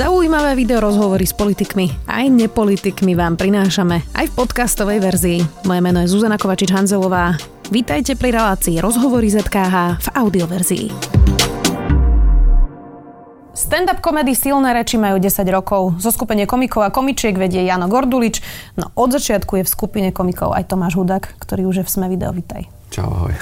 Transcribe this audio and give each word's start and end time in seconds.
Zaujímavé 0.00 0.56
video 0.56 0.80
rozhovory 0.80 1.28
s 1.28 1.36
politikmi 1.36 2.08
aj 2.08 2.32
nepolitikmi 2.32 3.12
vám 3.12 3.36
prinášame 3.36 4.00
aj 4.16 4.32
v 4.32 4.36
podcastovej 4.40 4.96
verzii. 4.96 5.38
Moje 5.68 5.80
meno 5.84 6.00
je 6.00 6.08
Zuzana 6.08 6.40
Kovačič-Hanzelová. 6.40 7.36
Vítajte 7.68 8.16
pri 8.16 8.32
relácii 8.32 8.80
Rozhovory 8.80 9.28
ZKH 9.28 10.00
v 10.00 10.08
audioverzii. 10.16 10.86
Stand-up 13.52 14.00
komedy 14.00 14.32
Silné 14.32 14.72
reči 14.72 14.96
majú 14.96 15.20
10 15.20 15.44
rokov. 15.52 16.00
Zo 16.00 16.08
skupenie 16.08 16.48
komikov 16.48 16.80
a 16.80 16.88
komičiek 16.88 17.36
vedie 17.36 17.60
Jano 17.68 17.84
Gordulič. 17.84 18.40
No 18.80 18.96
od 18.96 19.12
začiatku 19.12 19.60
je 19.60 19.68
v 19.68 19.72
skupine 19.84 20.08
komikov 20.16 20.56
aj 20.56 20.72
Tomáš 20.72 20.96
Hudák, 20.96 21.36
ktorý 21.44 21.68
už 21.68 21.76
je 21.76 21.84
v 21.84 21.90
Sme 21.92 22.08
video. 22.08 22.32
Vítaj. 22.32 22.72
Čau, 22.88 23.04
ahoj. 23.04 23.36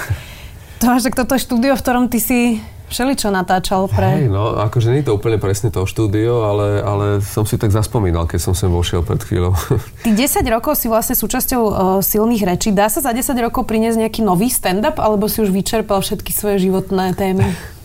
Tomáš, 0.83 1.07
tak 1.07 1.15
toto 1.23 1.39
je 1.39 1.41
štúdio, 1.47 1.79
v 1.79 1.83
ktorom 1.87 2.11
ty 2.11 2.19
si 2.19 2.59
všeličo 2.89 3.29
natáčal 3.29 3.85
pre... 3.87 4.25
Hej, 4.25 4.33
no 4.33 4.57
akože 4.57 4.89
nie 4.91 5.05
je 5.05 5.07
to 5.07 5.15
úplne 5.15 5.37
presne 5.37 5.69
to 5.69 5.85
štúdio, 5.85 6.43
ale, 6.43 6.81
ale 6.81 7.05
som 7.21 7.45
si 7.45 7.55
tak 7.55 7.69
zaspomínal, 7.69 8.25
keď 8.25 8.49
som 8.49 8.53
sem 8.57 8.67
vošiel 8.67 9.05
pred 9.05 9.21
chvíľou. 9.21 9.53
Ty 10.05 10.11
10 10.11 10.43
rokov 10.49 10.75
si 10.81 10.89
vlastne 10.89 11.13
súčasťou 11.13 11.61
uh, 11.61 11.73
silných 12.01 12.43
rečí. 12.43 12.73
Dá 12.73 12.89
sa 12.89 12.99
za 12.99 13.13
10 13.13 13.31
rokov 13.39 13.69
priniesť 13.69 14.01
nejaký 14.01 14.21
nový 14.25 14.49
stand-up, 14.49 14.97
alebo 14.97 15.29
si 15.29 15.45
už 15.45 15.53
vyčerpal 15.53 16.01
všetky 16.01 16.33
svoje 16.33 16.67
životné 16.67 17.13
témy? 17.13 17.45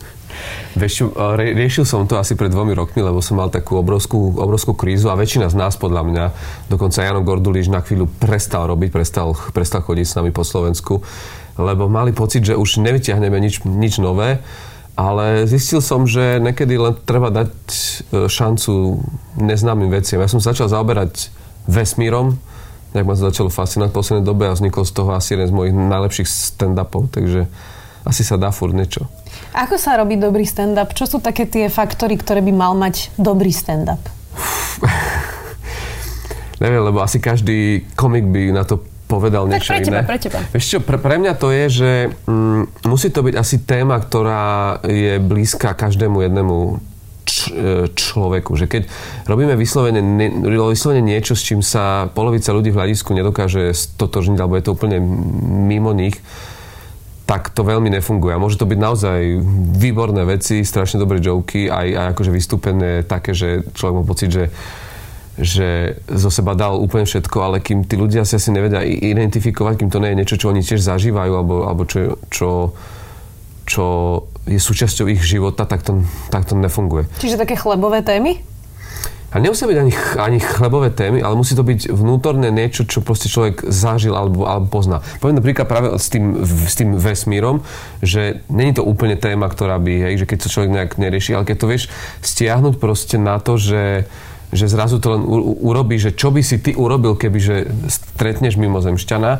Vieš, 0.75 1.15
rie, 1.39 1.55
riešil 1.55 1.87
som 1.87 2.03
to 2.03 2.19
asi 2.19 2.35
pred 2.35 2.51
dvomi 2.51 2.75
rokmi, 2.75 2.99
lebo 2.99 3.23
som 3.23 3.39
mal 3.39 3.47
takú 3.47 3.79
obrovskú, 3.79 4.35
obrovskú 4.35 4.75
krízu 4.75 5.07
a 5.07 5.15
väčšina 5.15 5.47
z 5.47 5.55
nás 5.55 5.79
podľa 5.79 6.03
mňa, 6.03 6.25
dokonca 6.67 6.99
Jano 6.99 7.23
Gorduliš 7.23 7.71
na 7.71 7.79
chvíľu 7.79 8.11
prestal 8.19 8.67
robiť, 8.67 8.91
prestal, 8.91 9.31
prestal 9.55 9.81
chodiť 9.87 10.05
s 10.05 10.15
nami 10.19 10.35
po 10.35 10.43
Slovensku, 10.43 10.99
lebo 11.55 11.87
mali 11.87 12.11
pocit, 12.11 12.43
že 12.43 12.59
už 12.59 12.83
nevyťahneme 12.83 13.39
nič, 13.39 13.63
nič 13.63 14.03
nové 14.03 14.43
ale 14.95 15.43
zistil 15.43 15.83
som, 15.83 16.07
že 16.07 16.39
niekedy 16.39 16.79
len 16.79 16.95
treba 17.03 17.27
dať 17.27 17.51
e, 17.51 17.77
šancu 18.31 19.03
neznámym 19.35 19.91
veciam. 19.91 20.23
Ja 20.23 20.31
som 20.31 20.39
začal 20.39 20.71
zaoberať 20.71 21.29
vesmírom, 21.67 22.39
nejak 22.95 23.03
ma 23.03 23.19
to 23.19 23.27
začalo 23.27 23.51
fascinovať 23.51 23.91
v 23.91 23.97
poslednej 23.99 24.25
dobe 24.25 24.47
a 24.47 24.55
vznikol 24.55 24.87
z 24.87 24.93
toho 24.95 25.11
asi 25.11 25.35
jeden 25.35 25.51
z 25.51 25.53
mojich 25.53 25.75
najlepších 25.75 26.27
stand-upov, 26.27 27.11
takže 27.11 27.51
asi 28.07 28.23
sa 28.23 28.39
dá 28.39 28.55
furt 28.55 28.71
niečo. 28.71 29.11
Ako 29.51 29.75
sa 29.75 29.99
robí 29.99 30.15
dobrý 30.15 30.47
stand-up? 30.47 30.95
Čo 30.95 31.05
sú 31.05 31.17
také 31.19 31.43
tie 31.43 31.67
faktory, 31.67 32.15
ktoré 32.15 32.39
by 32.39 32.53
mal 32.55 32.71
mať 32.71 33.11
dobrý 33.19 33.51
stand-up? 33.51 33.99
Neviem, 36.63 36.87
lebo 36.87 37.03
asi 37.03 37.19
každý 37.19 37.83
komik 37.99 38.31
by 38.31 38.55
na 38.55 38.63
to 38.63 38.79
povedal 39.05 39.45
niečo 39.45 39.73
pre 39.73 39.81
teba, 39.85 40.01
iné. 40.01 40.07
Pre 40.07 40.17
teba. 40.17 40.39
Vieš 40.49 40.65
čo, 40.65 40.77
pre, 40.81 40.97
pre 40.97 41.15
mňa 41.21 41.33
to 41.37 41.53
je, 41.53 41.65
že 41.69 41.91
mm, 42.25 42.89
musí 42.89 43.13
to 43.13 43.21
byť 43.21 43.35
asi 43.37 43.61
téma, 43.61 44.01
ktorá 44.01 44.81
je 44.85 45.21
blízka 45.21 45.77
každému 45.77 46.25
jednému 46.25 46.57
č- 47.25 47.53
e, 47.53 47.89
človeku. 47.93 48.57
Že 48.57 48.65
keď 48.65 48.81
robíme 49.29 49.53
vyslovene, 49.53 50.01
ne, 50.01 50.27
vyslovene 50.73 51.05
niečo, 51.05 51.37
s 51.37 51.45
čím 51.45 51.61
sa 51.61 52.09
polovica 52.13 52.49
ľudí 52.53 52.73
v 52.73 52.77
hľadisku 52.81 53.13
nedokáže 53.13 53.73
stotožniť, 53.73 54.37
alebo 54.41 54.57
je 54.57 54.63
to 54.65 54.73
úplne 54.73 54.97
mimo 55.69 55.93
nich, 55.93 56.17
tak 57.25 57.49
to 57.49 57.65
veľmi 57.65 57.89
nefunguje. 57.89 58.37
A 58.37 58.41
môže 58.41 58.61
to 58.61 58.69
byť 58.69 58.79
naozaj 58.79 59.19
výborné 59.81 60.29
veci, 60.29 60.61
strašne 60.61 61.01
dobré 61.01 61.17
joky, 61.17 61.65
aj, 61.65 61.87
aj 61.89 62.05
akože 62.13 62.31
vystúpené 62.31 63.01
také, 63.01 63.33
že 63.33 63.65
človek 63.73 63.95
má 63.97 64.03
pocit, 64.05 64.29
že 64.29 64.53
že 65.35 65.99
zo 66.07 66.31
seba 66.31 66.55
dal 66.55 66.79
úplne 66.79 67.03
všetko, 67.03 67.37
ale 67.43 67.57
kým 67.59 67.83
tí 67.83 67.99
ľudia 67.99 68.23
si 68.23 68.39
asi 68.39 68.55
nevedia 68.55 68.83
identifikovať, 68.83 69.83
kým 69.83 69.89
to 69.91 69.99
nie 69.99 70.15
je 70.15 70.19
niečo, 70.23 70.39
čo 70.39 70.49
oni 70.51 70.63
tiež 70.63 70.79
zažívajú, 70.79 71.31
alebo, 71.35 71.55
alebo 71.67 71.83
čo, 71.83 72.15
čo, 72.31 72.71
čo 73.67 73.85
je 74.47 74.59
súčasťou 74.61 75.11
ich 75.11 75.19
života, 75.25 75.67
tak 75.67 75.83
to, 75.83 76.07
tak 76.31 76.47
to 76.47 76.55
nefunguje. 76.55 77.11
Čiže 77.19 77.41
také 77.41 77.59
chlebové 77.59 77.99
témy? 77.99 78.39
A 79.35 79.43
nemusia 79.43 79.67
byť 79.67 79.79
ani, 79.83 79.93
ani 80.15 80.39
chlebové 80.39 80.95
témy, 80.95 81.19
ale 81.19 81.35
musí 81.35 81.59
to 81.59 81.67
byť 81.67 81.91
vnútorné 81.91 82.55
niečo, 82.55 82.87
čo 82.87 83.03
proste 83.03 83.27
človek 83.27 83.67
zažil 83.67 84.15
alebo, 84.15 84.47
alebo 84.47 84.71
pozná. 84.71 85.03
Poviem 85.19 85.43
napríklad 85.43 85.67
práve 85.67 85.91
s 85.99 86.07
tým, 86.07 86.39
s 86.47 86.79
tým 86.79 86.95
vesmírom, 86.95 87.59
že 87.99 88.39
není 88.47 88.71
to 88.71 88.87
úplne 88.87 89.19
téma, 89.19 89.51
ktorá 89.51 89.75
by, 89.75 90.07
hej, 90.07 90.23
že 90.23 90.25
keď 90.31 90.37
to 90.39 90.51
človek 90.55 90.71
nejak 90.71 90.91
nerieši, 90.95 91.35
ale 91.35 91.43
keď 91.43 91.57
to 91.59 91.67
vieš 91.67 91.83
stiahnuť 92.23 92.79
proste 92.79 93.19
na 93.19 93.35
to, 93.43 93.59
že 93.59 94.07
že 94.55 94.71
zrazu 94.71 94.97
to 95.03 95.15
len 95.15 95.21
urobí, 95.61 95.99
že 95.99 96.15
čo 96.15 96.31
by 96.31 96.41
si 96.41 96.59
ty 96.63 96.71
urobil, 96.73 97.19
keby 97.19 97.39
že 97.39 97.55
stretneš 97.87 98.55
mimozemšťana, 98.55 99.31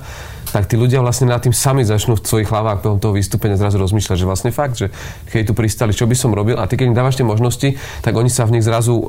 tak 0.55 0.71
tí 0.71 0.79
ľudia 0.79 1.03
vlastne 1.03 1.27
nad 1.27 1.43
tým 1.43 1.51
sami 1.51 1.83
začnú 1.83 2.15
v 2.15 2.23
svojich 2.23 2.47
hlavách 2.47 2.79
pohľadom 2.79 3.03
toho 3.03 3.17
vystúpenia 3.19 3.59
zrazu 3.59 3.75
rozmýšľať, 3.75 4.15
že 4.15 4.23
vlastne 4.23 4.51
fakt, 4.55 4.79
že 4.79 4.87
keď 5.27 5.51
tu 5.51 5.53
pristali, 5.57 5.91
čo 5.91 6.07
by 6.07 6.15
som 6.15 6.31
robil 6.31 6.55
a 6.55 6.63
ty 6.63 6.79
keď 6.79 6.95
im 6.95 6.95
dávaš 6.95 7.19
tie 7.19 7.27
možnosti, 7.27 7.75
tak 7.99 8.15
oni 8.15 8.31
sa 8.31 8.47
v 8.47 8.55
nich 8.55 8.63
zrazu 8.63 9.03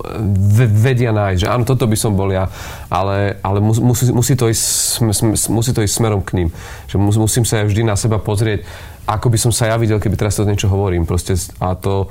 vedia 0.58 1.14
nájsť, 1.14 1.46
že 1.46 1.46
áno, 1.46 1.62
toto 1.62 1.86
by 1.86 1.94
som 1.94 2.18
bol 2.18 2.34
ja, 2.34 2.50
ale, 2.90 3.38
ale 3.46 3.62
musí, 3.62 4.10
musí, 4.10 4.34
to 4.34 4.50
ísť, 4.50 5.06
musí 5.46 5.70
to 5.70 5.86
ísť 5.86 5.94
smerom 5.94 6.18
k 6.26 6.42
ním. 6.42 6.48
Že 6.90 6.96
musím 6.98 7.44
sa 7.46 7.62
ja 7.62 7.64
vždy 7.68 7.86
na 7.86 7.94
seba 7.94 8.18
pozrieť, 8.18 8.66
ako 9.06 9.30
by 9.30 9.38
som 9.38 9.54
sa 9.54 9.70
ja 9.70 9.78
videl, 9.78 10.02
keby 10.02 10.18
teraz 10.18 10.34
to 10.34 10.42
niečo 10.42 10.66
hovorím. 10.66 11.06
Proste, 11.06 11.38
a 11.62 11.78
to, 11.78 12.10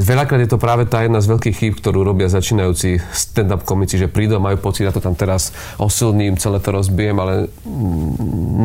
veľakrát 0.00 0.40
je 0.44 0.50
to 0.52 0.60
práve 0.60 0.84
tá 0.84 1.00
jedna 1.00 1.24
z 1.24 1.32
veľkých 1.32 1.56
chýb, 1.56 1.74
ktorú 1.80 2.04
robia 2.04 2.28
začínajúci 2.28 3.00
stand-up 3.12 3.64
komici, 3.64 3.96
že 3.96 4.10
prídu 4.10 4.36
a 4.36 4.44
majú 4.44 4.60
pocit, 4.60 4.84
ja 4.84 4.92
to 4.92 5.00
tam 5.00 5.16
teraz 5.16 5.56
osilním, 5.80 6.36
celé 6.36 6.60
to 6.60 6.76
rozbijem, 6.76 7.16
ale 7.16 7.48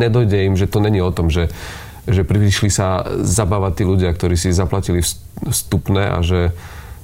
nedojde 0.04 0.52
im, 0.52 0.56
že 0.60 0.68
to 0.68 0.84
není 0.84 1.00
o 1.00 1.16
tom, 1.16 1.32
že, 1.32 1.48
že 2.12 2.28
prišli 2.28 2.68
sa 2.68 3.08
zabávať 3.24 3.82
tí 3.82 3.84
ľudia, 3.88 4.12
ktorí 4.12 4.36
si 4.36 4.52
zaplatili 4.52 5.00
vstupné 5.48 6.12
a 6.12 6.20
že 6.20 6.52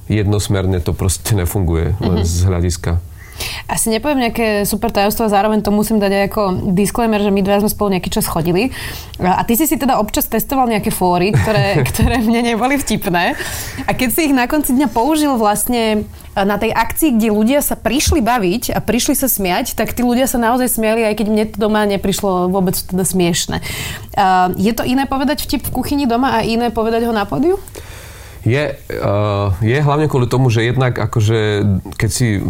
jednosmerne 0.08 0.80
to 0.84 0.92
proste 0.92 1.36
nefunguje 1.36 1.96
len 2.00 2.24
mm-hmm. 2.24 2.28
z 2.28 2.36
hľadiska 2.44 2.92
asi 3.68 3.92
nepoviem 3.92 4.24
nejaké 4.24 4.64
super 4.64 4.88
tajomstvo 4.88 5.28
zároveň 5.28 5.60
to 5.60 5.68
musím 5.68 6.00
dať 6.00 6.12
aj 6.16 6.24
ako 6.32 6.42
disclaimer, 6.72 7.20
že 7.20 7.28
my 7.28 7.44
dva 7.44 7.60
sme 7.60 7.68
spolu 7.68 7.92
nejaký 7.92 8.08
čas 8.08 8.24
chodili. 8.24 8.72
A 9.20 9.44
ty 9.44 9.60
si 9.60 9.68
si 9.68 9.76
teda 9.76 10.00
občas 10.00 10.24
testoval 10.24 10.72
nejaké 10.72 10.88
fóry, 10.88 11.36
ktoré, 11.36 11.78
ktoré 11.92 12.24
mne 12.24 12.56
neboli 12.56 12.80
vtipné. 12.80 13.36
A 13.84 13.90
keď 13.92 14.08
si 14.08 14.32
ich 14.32 14.34
na 14.34 14.48
konci 14.48 14.72
dňa 14.72 14.88
použil 14.88 15.36
vlastne 15.36 16.08
na 16.32 16.56
tej 16.56 16.72
akcii, 16.72 17.20
kde 17.20 17.28
ľudia 17.34 17.60
sa 17.60 17.76
prišli 17.76 18.24
baviť 18.24 18.72
a 18.72 18.80
prišli 18.80 19.12
sa 19.12 19.28
smiať, 19.28 19.76
tak 19.76 19.92
tí 19.92 20.00
ľudia 20.00 20.24
sa 20.24 20.40
naozaj 20.40 20.70
smiali, 20.70 21.04
aj 21.04 21.14
keď 21.20 21.26
mne 21.28 21.44
to 21.52 21.56
doma 21.60 21.84
neprišlo 21.84 22.48
vôbec 22.48 22.78
teda 22.78 23.04
smiešne. 23.04 23.60
Je 24.56 24.72
to 24.72 24.86
iné 24.86 25.04
povedať 25.04 25.44
vtip 25.44 25.66
v 25.66 25.74
kuchyni 25.74 26.08
doma 26.08 26.40
a 26.40 26.46
iné 26.46 26.72
povedať 26.72 27.04
ho 27.04 27.12
na 27.12 27.28
pódiu? 27.28 27.60
Je, 28.48 28.64
uh, 28.72 29.52
je 29.60 29.76
hlavne 29.76 30.08
kvôli 30.08 30.24
tomu, 30.24 30.48
že 30.48 30.64
jednak 30.64 30.96
akože 30.96 31.68
keď 32.00 32.10
si 32.10 32.40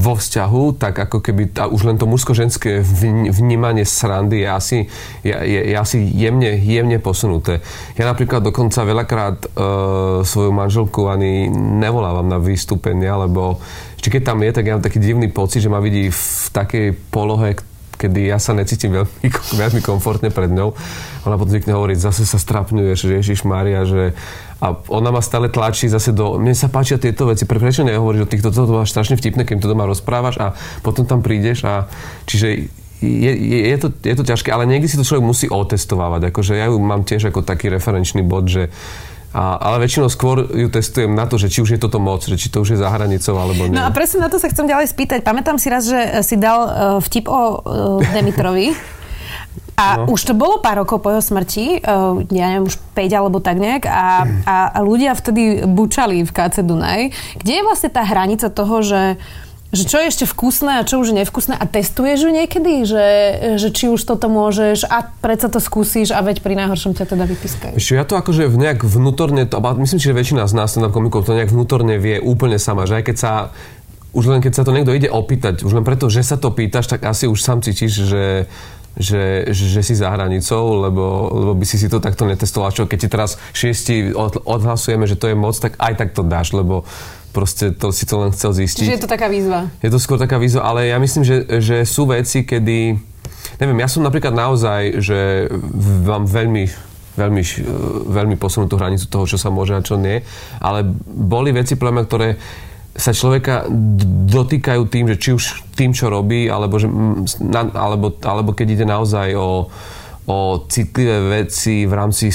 vo 0.00 0.16
vzťahu, 0.16 0.80
tak 0.80 0.96
ako 0.96 1.20
keby 1.20 1.52
tá, 1.52 1.68
už 1.68 1.92
len 1.92 2.00
to 2.00 2.08
mužsko-ženské 2.08 2.80
vnímanie 3.28 3.84
srandy 3.84 4.40
je 4.40 4.48
asi, 4.48 4.78
je, 5.20 5.36
je, 5.36 5.60
je 5.70 5.76
asi 5.76 6.00
jemne, 6.16 6.56
jemne 6.56 6.96
posunuté. 6.96 7.60
Ja 8.00 8.08
napríklad 8.08 8.40
dokonca 8.40 8.80
veľakrát 8.80 9.38
uh, 9.44 10.24
svoju 10.24 10.56
manželku 10.56 11.12
ani 11.12 11.52
nevolávam 11.52 12.24
na 12.24 12.40
vystúpenia, 12.40 13.20
lebo 13.20 13.60
ešte 14.00 14.16
keď 14.16 14.22
tam 14.24 14.40
je, 14.40 14.50
tak 14.56 14.64
ja 14.64 14.80
mám 14.80 14.84
taký 14.88 15.04
divný 15.04 15.28
pocit, 15.28 15.60
že 15.60 15.68
ma 15.68 15.84
vidí 15.84 16.08
v 16.08 16.46
takej 16.56 16.96
polohe, 17.12 17.60
kedy 18.00 18.32
ja 18.32 18.40
sa 18.40 18.56
necítim 18.56 18.96
veľmi, 18.96 19.28
veľmi 19.60 19.80
komfortne 19.84 20.32
pred 20.32 20.48
ňou. 20.48 20.72
Ona 21.28 21.36
potom 21.36 21.52
zvykne 21.52 21.76
hovoriť, 21.76 21.98
zase 22.00 22.24
sa 22.24 22.40
strapňuješ, 22.40 22.98
že 23.04 23.12
Ježiš 23.20 23.44
Maria, 23.44 23.84
že 23.84 24.16
a 24.60 24.76
ona 24.92 25.08
ma 25.08 25.24
stále 25.24 25.48
tlačí 25.48 25.88
zase 25.88 26.12
do... 26.12 26.36
Mne 26.36 26.52
sa 26.52 26.68
páčia 26.68 27.00
tieto 27.00 27.24
veci, 27.24 27.48
prečo 27.48 27.80
nehovoríš 27.80 28.28
o 28.28 28.30
týchto, 28.30 28.52
toto 28.52 28.76
máš 28.76 28.92
strašne 28.92 29.16
vtipné, 29.16 29.48
keď 29.48 29.64
to 29.64 29.72
doma 29.72 29.88
rozprávaš 29.88 30.36
a 30.36 30.46
potom 30.84 31.08
tam 31.08 31.24
prídeš 31.24 31.64
a 31.64 31.88
čiže 32.28 32.68
je, 33.00 33.32
je, 33.32 33.58
je, 33.72 33.76
to, 33.80 33.88
je 33.88 34.12
to 34.12 34.24
ťažké, 34.28 34.52
ale 34.52 34.68
niekdy 34.68 34.84
si 34.84 35.00
to 35.00 35.08
človek 35.08 35.24
musí 35.24 35.46
otestovávať. 35.48 36.28
Akože 36.28 36.52
ja 36.60 36.68
ju 36.68 36.76
mám 36.76 37.08
tiež 37.08 37.32
ako 37.32 37.40
taký 37.40 37.72
referenčný 37.72 38.20
bod, 38.20 38.52
že 38.52 38.68
a, 39.30 39.56
ale 39.56 39.86
väčšinou 39.86 40.10
skôr 40.10 40.42
ju 40.42 40.68
testujem 40.68 41.14
na 41.14 41.24
to, 41.24 41.38
že 41.38 41.48
či 41.48 41.62
už 41.62 41.78
je 41.78 41.80
toto 41.80 42.02
moc, 42.02 42.26
že 42.26 42.34
či 42.34 42.50
to 42.50 42.66
už 42.66 42.74
je 42.74 42.78
za 42.82 42.90
hranicou 42.90 43.38
alebo 43.38 43.64
nie. 43.64 43.78
No 43.78 43.86
a 43.86 43.94
presne 43.94 44.20
na 44.20 44.28
to 44.28 44.42
sa 44.42 44.50
chcem 44.50 44.66
ďalej 44.66 44.90
spýtať. 44.90 45.22
Pamätám 45.22 45.56
si 45.56 45.70
raz, 45.70 45.86
že 45.86 46.20
si 46.26 46.34
dal 46.34 46.60
uh, 46.66 46.72
vtip 46.98 47.30
o 47.30 47.40
uh, 47.40 48.12
Demitrovi. 48.12 48.74
A 49.80 50.04
no. 50.04 50.12
už 50.12 50.20
to 50.28 50.32
bolo 50.36 50.60
pár 50.60 50.84
rokov 50.84 51.00
po 51.00 51.08
jeho 51.08 51.24
smrti, 51.24 51.80
uh, 51.80 52.20
ja 52.28 52.52
neviem, 52.52 52.68
už 52.68 52.76
5 52.92 53.16
alebo 53.16 53.40
tak 53.40 53.56
nejak, 53.56 53.88
a, 53.88 54.28
a, 54.44 54.56
a 54.76 54.78
ľudia 54.84 55.16
vtedy 55.16 55.64
bučali 55.64 56.20
v 56.20 56.30
KC 56.30 56.60
Dunaj. 56.60 57.16
Kde 57.40 57.52
je 57.56 57.62
vlastne 57.64 57.88
tá 57.88 58.04
hranica 58.04 58.52
toho, 58.52 58.84
že 58.84 59.16
že 59.70 59.86
čo 59.86 60.02
je 60.02 60.10
ešte 60.10 60.26
vkusné 60.26 60.82
a 60.82 60.86
čo 60.86 60.98
už 60.98 61.14
je 61.14 61.22
nevkusné 61.22 61.54
a 61.54 61.62
testuješ 61.62 62.26
ju 62.26 62.30
niekedy, 62.34 62.82
že, 62.82 63.06
že 63.54 63.70
či 63.70 63.86
už 63.86 64.02
toto 64.02 64.26
môžeš 64.26 64.82
a 64.90 65.06
predsa 65.22 65.46
to 65.46 65.62
skúsiš 65.62 66.10
a 66.10 66.18
veď 66.26 66.42
pri 66.42 66.58
najhoršom 66.58 66.98
ťa 66.98 67.06
teda 67.06 67.24
vypískajú. 67.30 67.74
Ešte 67.78 67.94
ja 67.94 68.02
to 68.02 68.18
akože 68.18 68.50
nejak 68.50 68.82
vnútorne, 68.82 69.46
to, 69.46 69.62
myslím 69.62 70.02
že 70.02 70.10
väčšina 70.10 70.50
z 70.50 70.54
nás 70.58 70.74
stand 70.74 70.90
komikov 70.90 71.22
to 71.22 71.38
nejak 71.38 71.54
vnútorne 71.54 72.02
vie 72.02 72.18
úplne 72.18 72.58
sama, 72.58 72.90
že 72.90 72.98
aj 72.98 73.04
keď 73.14 73.16
sa 73.16 73.32
už 74.10 74.24
len 74.26 74.42
keď 74.42 74.52
sa 74.58 74.66
to 74.66 74.74
niekto 74.74 74.90
ide 74.90 75.06
opýtať, 75.06 75.62
už 75.62 75.70
len 75.70 75.86
preto, 75.86 76.10
že 76.10 76.26
sa 76.26 76.34
to 76.34 76.50
pýtaš, 76.50 76.90
tak 76.90 77.06
asi 77.06 77.30
už 77.30 77.38
sám 77.38 77.62
cítiš, 77.62 78.10
že 78.10 78.50
že, 78.98 79.50
že 79.54 79.80
si 79.86 79.94
za 79.94 80.10
hranicou, 80.10 80.82
lebo, 80.82 81.30
lebo 81.30 81.52
by 81.54 81.66
si 81.66 81.78
si 81.78 81.86
to 81.86 82.02
takto 82.02 82.26
netestoval. 82.26 82.74
Čo 82.74 82.90
keď 82.90 82.98
ti 83.06 83.08
teraz 83.08 83.38
šiesti 83.54 84.10
od, 84.14 84.42
odhlasujeme, 84.42 85.06
že 85.06 85.14
to 85.14 85.30
je 85.30 85.36
moc, 85.38 85.54
tak 85.54 85.78
aj 85.78 85.94
tak 85.94 86.08
to 86.16 86.26
dáš, 86.26 86.50
lebo 86.54 86.82
proste 87.30 87.70
to 87.70 87.94
si 87.94 88.04
to 88.06 88.18
len 88.18 88.34
chcel 88.34 88.50
zistiť. 88.50 88.86
Čiže 88.86 88.96
je 88.98 89.04
to 89.06 89.10
taká 89.10 89.30
výzva. 89.30 89.70
Je 89.78 89.90
to 89.90 90.02
skôr 90.02 90.18
taká 90.18 90.36
výzva, 90.42 90.66
ale 90.66 90.90
ja 90.90 90.98
myslím, 90.98 91.22
že, 91.22 91.46
že 91.62 91.76
sú 91.86 92.10
veci, 92.10 92.42
kedy... 92.42 92.98
Neviem, 93.62 93.78
ja 93.78 93.88
som 93.88 94.02
napríklad 94.02 94.34
naozaj, 94.34 95.00
že 95.00 95.48
mám 96.06 96.26
veľmi 96.26 96.90
veľmi, 97.10 97.42
veľmi 98.06 98.36
posunutú 98.40 98.80
hranicu 98.80 99.04
toho, 99.10 99.28
čo 99.28 99.36
sa 99.36 99.52
môže 99.52 99.76
a 99.76 99.84
čo 99.84 100.00
nie. 100.00 100.24
Ale 100.62 100.86
boli 101.04 101.52
veci, 101.52 101.76
mňa, 101.76 102.04
ktoré 102.06 102.40
sa 102.90 103.14
človeka 103.14 103.70
dotýkajú 104.30 104.82
tým, 104.90 105.04
že 105.14 105.16
či 105.16 105.30
už 105.34 105.44
tým, 105.78 105.94
čo 105.94 106.10
robí, 106.10 106.50
alebo, 106.50 106.76
že, 106.76 106.90
alebo, 107.74 108.12
alebo 108.18 108.50
keď 108.50 108.66
ide 108.76 108.86
naozaj 108.86 109.34
o, 109.38 109.70
o 110.26 110.38
citlivé 110.66 111.42
veci 111.42 111.86
v 111.86 111.92
rámci 111.94 112.34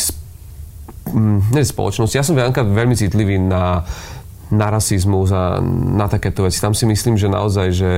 ne, 1.13 1.61
spoločnosti. 1.61 2.15
Ja 2.15 2.25
som 2.25 2.39
veľmi 2.39 2.95
citlivý 2.95 3.35
na, 3.37 3.83
na 4.49 4.67
rasizmus 4.71 5.29
a 5.35 5.59
na 5.69 6.07
takéto 6.07 6.47
veci. 6.47 6.63
Tam 6.63 6.73
si 6.73 6.87
myslím, 6.87 7.19
že 7.19 7.27
naozaj, 7.27 7.67
že, 7.75 7.91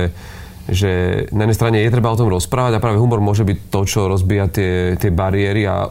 že 0.68 1.24
na 1.32 1.48
jednej 1.48 1.56
strane 1.56 1.80
je 1.80 1.88
treba 1.88 2.12
o 2.12 2.18
tom 2.20 2.28
rozprávať 2.28 2.76
a 2.76 2.84
práve 2.84 3.00
humor 3.00 3.24
môže 3.24 3.40
byť 3.40 3.58
to, 3.72 3.80
čo 3.88 4.04
rozbíja 4.04 4.52
tie, 4.52 5.00
tie 5.00 5.08
bariéry 5.08 5.64
a 5.64 5.88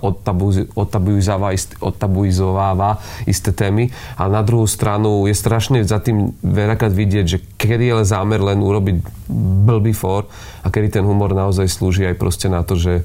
odtabuizováva 1.82 3.02
isté 3.26 3.50
témy. 3.50 3.90
Ale 4.22 4.30
na 4.38 4.46
druhú 4.46 4.70
stranu 4.70 5.26
je 5.26 5.34
strašne 5.34 5.82
za 5.82 5.98
tým 5.98 6.38
veľakrát 6.46 6.94
vidieť, 6.94 7.26
že 7.26 7.42
kedy 7.58 7.90
je 7.90 8.06
zámer 8.06 8.38
len 8.38 8.62
urobiť 8.62 9.02
blbý 9.66 9.98
for 9.98 10.30
a 10.62 10.70
kedy 10.70 11.02
ten 11.02 11.06
humor 11.10 11.34
naozaj 11.34 11.66
slúži 11.66 12.06
aj 12.14 12.16
proste 12.22 12.46
na 12.46 12.62
to, 12.62 12.78
že, 12.78 13.02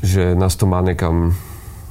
že 0.00 0.32
nás 0.32 0.56
to 0.56 0.64
má 0.64 0.80
niekam 0.80 1.36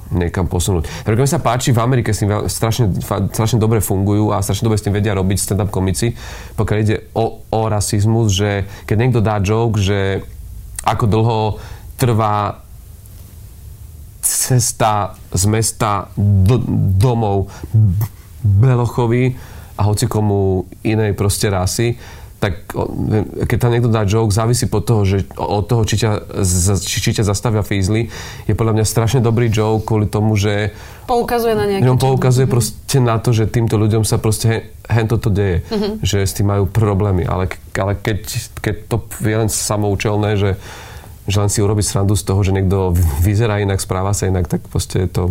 niekam 0.09 0.49
posunúť. 0.49 1.05
Mi 1.05 1.29
sa 1.29 1.41
páči, 1.41 1.69
v 1.69 1.81
Amerike 1.81 2.13
s 2.13 2.25
tým 2.25 2.49
strašne, 2.49 2.89
strašne 3.29 3.61
dobre 3.61 3.81
fungujú 3.81 4.33
a 4.33 4.41
strašne 4.41 4.65
dobre 4.65 4.81
s 4.81 4.85
tým 4.85 4.95
vedia 4.95 5.13
robiť 5.13 5.37
stand-up 5.37 5.69
komici, 5.69 6.17
pokiaľ 6.57 6.77
ide 6.81 6.97
o, 7.13 7.45
o 7.45 7.61
rasizmus, 7.69 8.33
že 8.33 8.51
keď 8.89 8.97
niekto 8.97 9.21
dá 9.21 9.37
joke, 9.41 9.77
že 9.77 10.25
ako 10.81 11.05
dlho 11.05 11.39
trvá 11.99 12.63
cesta 14.23 15.15
z 15.33 15.43
mesta 15.45 16.09
do, 16.17 16.61
domov 16.97 17.51
Belochovi 18.39 19.35
a 19.79 19.81
hoci 19.87 20.11
komu 20.11 20.67
inej 20.83 21.15
proste 21.15 21.47
rasy, 21.47 21.95
tak 22.39 22.71
keď 23.51 23.57
tam 23.59 23.71
niekto 23.75 23.91
dá 23.91 24.07
joke, 24.07 24.31
závisí 24.31 24.71
pod 24.71 24.87
toho, 24.87 25.03
že 25.03 25.27
od 25.35 25.67
toho, 25.67 25.83
či 25.83 25.99
ťa, 25.99 26.39
či, 26.79 26.97
či 27.03 27.11
ťa 27.11 27.27
zastavia 27.27 27.67
fízly, 27.67 28.07
je 28.47 28.55
podľa 28.55 28.79
mňa 28.79 28.85
strašne 28.87 29.19
dobrý 29.19 29.51
joke 29.51 29.83
kvôli 29.83 30.07
tomu, 30.07 30.39
že 30.39 30.71
poukazuje 31.03 31.51
na 31.51 31.67
nejaké... 31.67 31.91
On 31.91 31.99
poukazuje 31.99 32.47
mm-hmm. 32.47 32.55
proste 32.55 32.97
na 33.03 33.19
to, 33.19 33.35
že 33.35 33.51
týmto 33.51 33.75
ľuďom 33.75 34.07
sa 34.07 34.23
proste 34.23 34.71
hen 34.87 35.11
toto 35.11 35.27
deje, 35.27 35.67
mm-hmm. 35.67 35.93
že 35.99 36.23
s 36.23 36.31
tým 36.39 36.47
majú 36.47 36.63
problémy, 36.71 37.27
ale, 37.27 37.51
ale 37.75 37.99
keď, 37.99 38.19
keď 38.63 38.75
to 38.87 39.03
je 39.19 39.35
len 39.35 39.51
samoučelné, 39.51 40.39
že, 40.39 40.55
že 41.27 41.37
len 41.43 41.51
si 41.51 41.59
urobiť 41.59 41.85
srandu 41.85 42.15
z 42.15 42.23
toho, 42.23 42.39
že 42.39 42.55
niekto 42.55 42.95
vyzerá 43.19 43.59
inak, 43.59 43.83
správa 43.83 44.15
sa 44.15 44.31
inak, 44.31 44.47
tak 44.47 44.63
proste 44.71 45.03
je 45.03 45.09
to... 45.11 45.23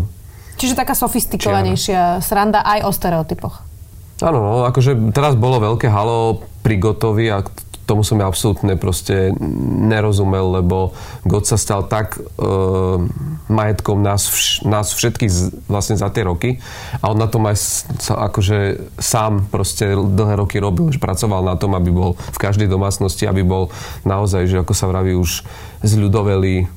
Čiže 0.61 0.77
taká 0.77 0.93
sofistikovanejšia 0.93 2.21
sranda 2.21 2.61
aj 2.67 2.85
o 2.85 2.91
stereotypoch. 2.91 3.68
Áno, 4.19 4.39
no, 4.43 4.53
akože 4.67 5.15
teraz 5.15 5.39
bolo 5.39 5.63
veľké 5.63 5.87
halo 5.87 6.43
pri 6.67 6.75
Gotovi 6.83 7.31
a 7.31 7.47
tomu 7.89 8.05
som 8.05 8.21
ja 8.21 8.29
absolútne 8.29 8.77
proste 8.77 9.33
nerozumel, 9.89 10.61
lebo 10.61 10.93
God 11.25 11.49
sa 11.49 11.57
stal 11.57 11.89
tak 11.89 12.21
e, 12.21 12.23
majetkom 13.49 14.05
nás, 14.05 14.29
vš, 14.29 14.69
nás 14.69 14.93
všetkých 14.93 15.33
z, 15.33 15.41
vlastne 15.65 15.97
za 15.97 16.13
tie 16.13 16.29
roky 16.29 16.61
a 17.01 17.09
on 17.09 17.17
na 17.17 17.33
tom 17.33 17.49
aj 17.49 17.57
sa, 17.97 18.29
akože 18.29 18.93
sám 19.01 19.49
proste 19.49 19.97
dlhé 19.97 20.37
roky 20.37 20.61
robil, 20.61 20.93
že 20.93 21.01
pracoval 21.01 21.41
na 21.41 21.57
tom, 21.57 21.73
aby 21.73 21.89
bol 21.89 22.21
v 22.21 22.39
každej 22.39 22.69
domácnosti, 22.69 23.25
aby 23.25 23.41
bol 23.41 23.73
naozaj, 24.05 24.45
že 24.45 24.61
ako 24.61 24.77
sa 24.77 24.85
vraví 24.93 25.17
už 25.17 25.49
zľudovelý 25.81 26.69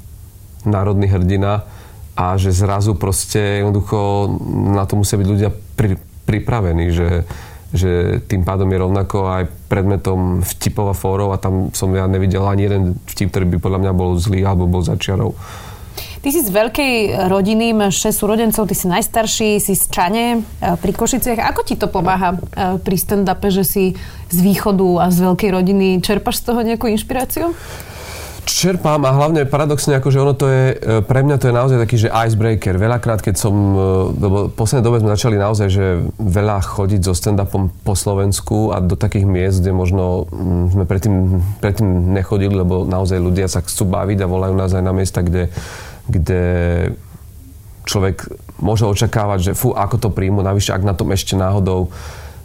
národný 0.64 1.12
hrdina 1.12 1.68
a 2.16 2.40
že 2.40 2.56
zrazu 2.56 2.96
proste 2.96 3.60
jednoducho 3.60 4.32
na 4.78 4.88
to 4.88 4.96
musia 4.96 5.20
byť 5.20 5.28
ľudia 5.28 5.50
pri, 5.76 6.00
pripravení, 6.32 6.96
že 6.96 7.28
že 7.72 8.20
tým 8.28 8.44
pádom 8.44 8.68
je 8.68 8.84
rovnako 8.84 9.32
aj 9.32 9.44
predmetom 9.72 10.44
vtipov 10.44 10.92
a 10.92 10.96
fórov 10.96 11.32
a 11.32 11.40
tam 11.40 11.72
som 11.72 11.88
ja 11.96 12.04
nevidel 12.04 12.44
ani 12.44 12.68
jeden 12.68 12.84
vtip, 13.08 13.32
ktorý 13.32 13.48
by 13.48 13.58
podľa 13.64 13.80
mňa 13.88 13.94
bol 13.96 14.20
zlý 14.20 14.44
alebo 14.44 14.68
bol 14.68 14.84
začiarov. 14.84 15.40
Ty 16.22 16.30
si 16.30 16.46
z 16.46 16.54
veľkej 16.54 17.26
rodiny, 17.34 17.74
máš 17.74 18.06
6 18.06 18.22
súrodencov, 18.22 18.70
ty 18.70 18.78
si 18.78 18.86
najstarší, 18.86 19.58
si 19.58 19.74
z 19.74 19.90
Čane 19.90 20.26
e, 20.38 20.40
pri 20.78 20.94
Košiciach. 20.94 21.50
Ako 21.50 21.66
ti 21.66 21.74
to 21.74 21.90
pomáha 21.90 22.38
e, 22.38 22.78
pri 22.78 22.94
stand-upe, 22.94 23.50
že 23.50 23.66
si 23.66 23.98
z 24.30 24.38
východu 24.38 25.02
a 25.02 25.10
z 25.10 25.18
veľkej 25.26 25.50
rodiny? 25.50 25.88
Čerpaš 26.06 26.46
z 26.46 26.54
toho 26.54 26.62
nejakú 26.62 26.86
inšpiráciu? 26.94 27.58
Čerpám 28.46 29.02
a 29.06 29.12
hlavne 29.14 29.46
paradoxne, 29.46 29.98
akože 29.98 30.18
ono 30.22 30.34
to 30.34 30.46
je, 30.50 30.64
e, 30.74 31.02
pre 31.06 31.22
mňa 31.22 31.36
to 31.38 31.50
je 31.50 31.56
naozaj 31.56 31.78
taký, 31.82 31.96
že 31.98 32.14
icebreaker. 32.14 32.78
Veľakrát, 32.78 33.22
keď 33.22 33.36
som, 33.38 33.54
e, 33.54 33.80
lebo 34.18 34.38
v 34.50 34.56
poslednej 34.58 34.86
dobe 34.86 35.02
sme 35.02 35.14
začali 35.14 35.36
naozaj, 35.38 35.68
že 35.70 35.86
veľa 36.18 36.62
chodiť 36.62 37.02
so 37.06 37.14
stand-upom 37.14 37.70
po 37.86 37.94
Slovensku 37.94 38.74
a 38.74 38.82
do 38.82 38.98
takých 38.98 39.26
miest, 39.26 39.62
kde 39.62 39.74
možno 39.74 40.30
mm, 40.30 40.66
sme 40.78 40.84
predtým, 40.86 41.16
predtým 41.62 41.90
nechodili, 42.14 42.54
lebo 42.58 42.86
naozaj 42.86 43.18
ľudia 43.22 43.50
sa 43.50 43.62
chcú 43.62 43.90
baviť 43.90 44.26
a 44.26 44.32
volajú 44.32 44.54
nás 44.58 44.72
aj 44.74 44.84
na 44.84 44.94
miesta, 44.94 45.22
kde, 45.22 45.50
kde 46.10 46.42
človek 47.86 48.26
môže 48.62 48.86
očakávať, 48.86 49.40
že 49.42 49.58
fú, 49.58 49.74
ako 49.74 49.96
to 49.98 50.10
príjmu, 50.14 50.46
navyše 50.46 50.74
ak 50.74 50.86
na 50.86 50.94
tom 50.94 51.10
ešte 51.10 51.34
náhodou 51.34 51.90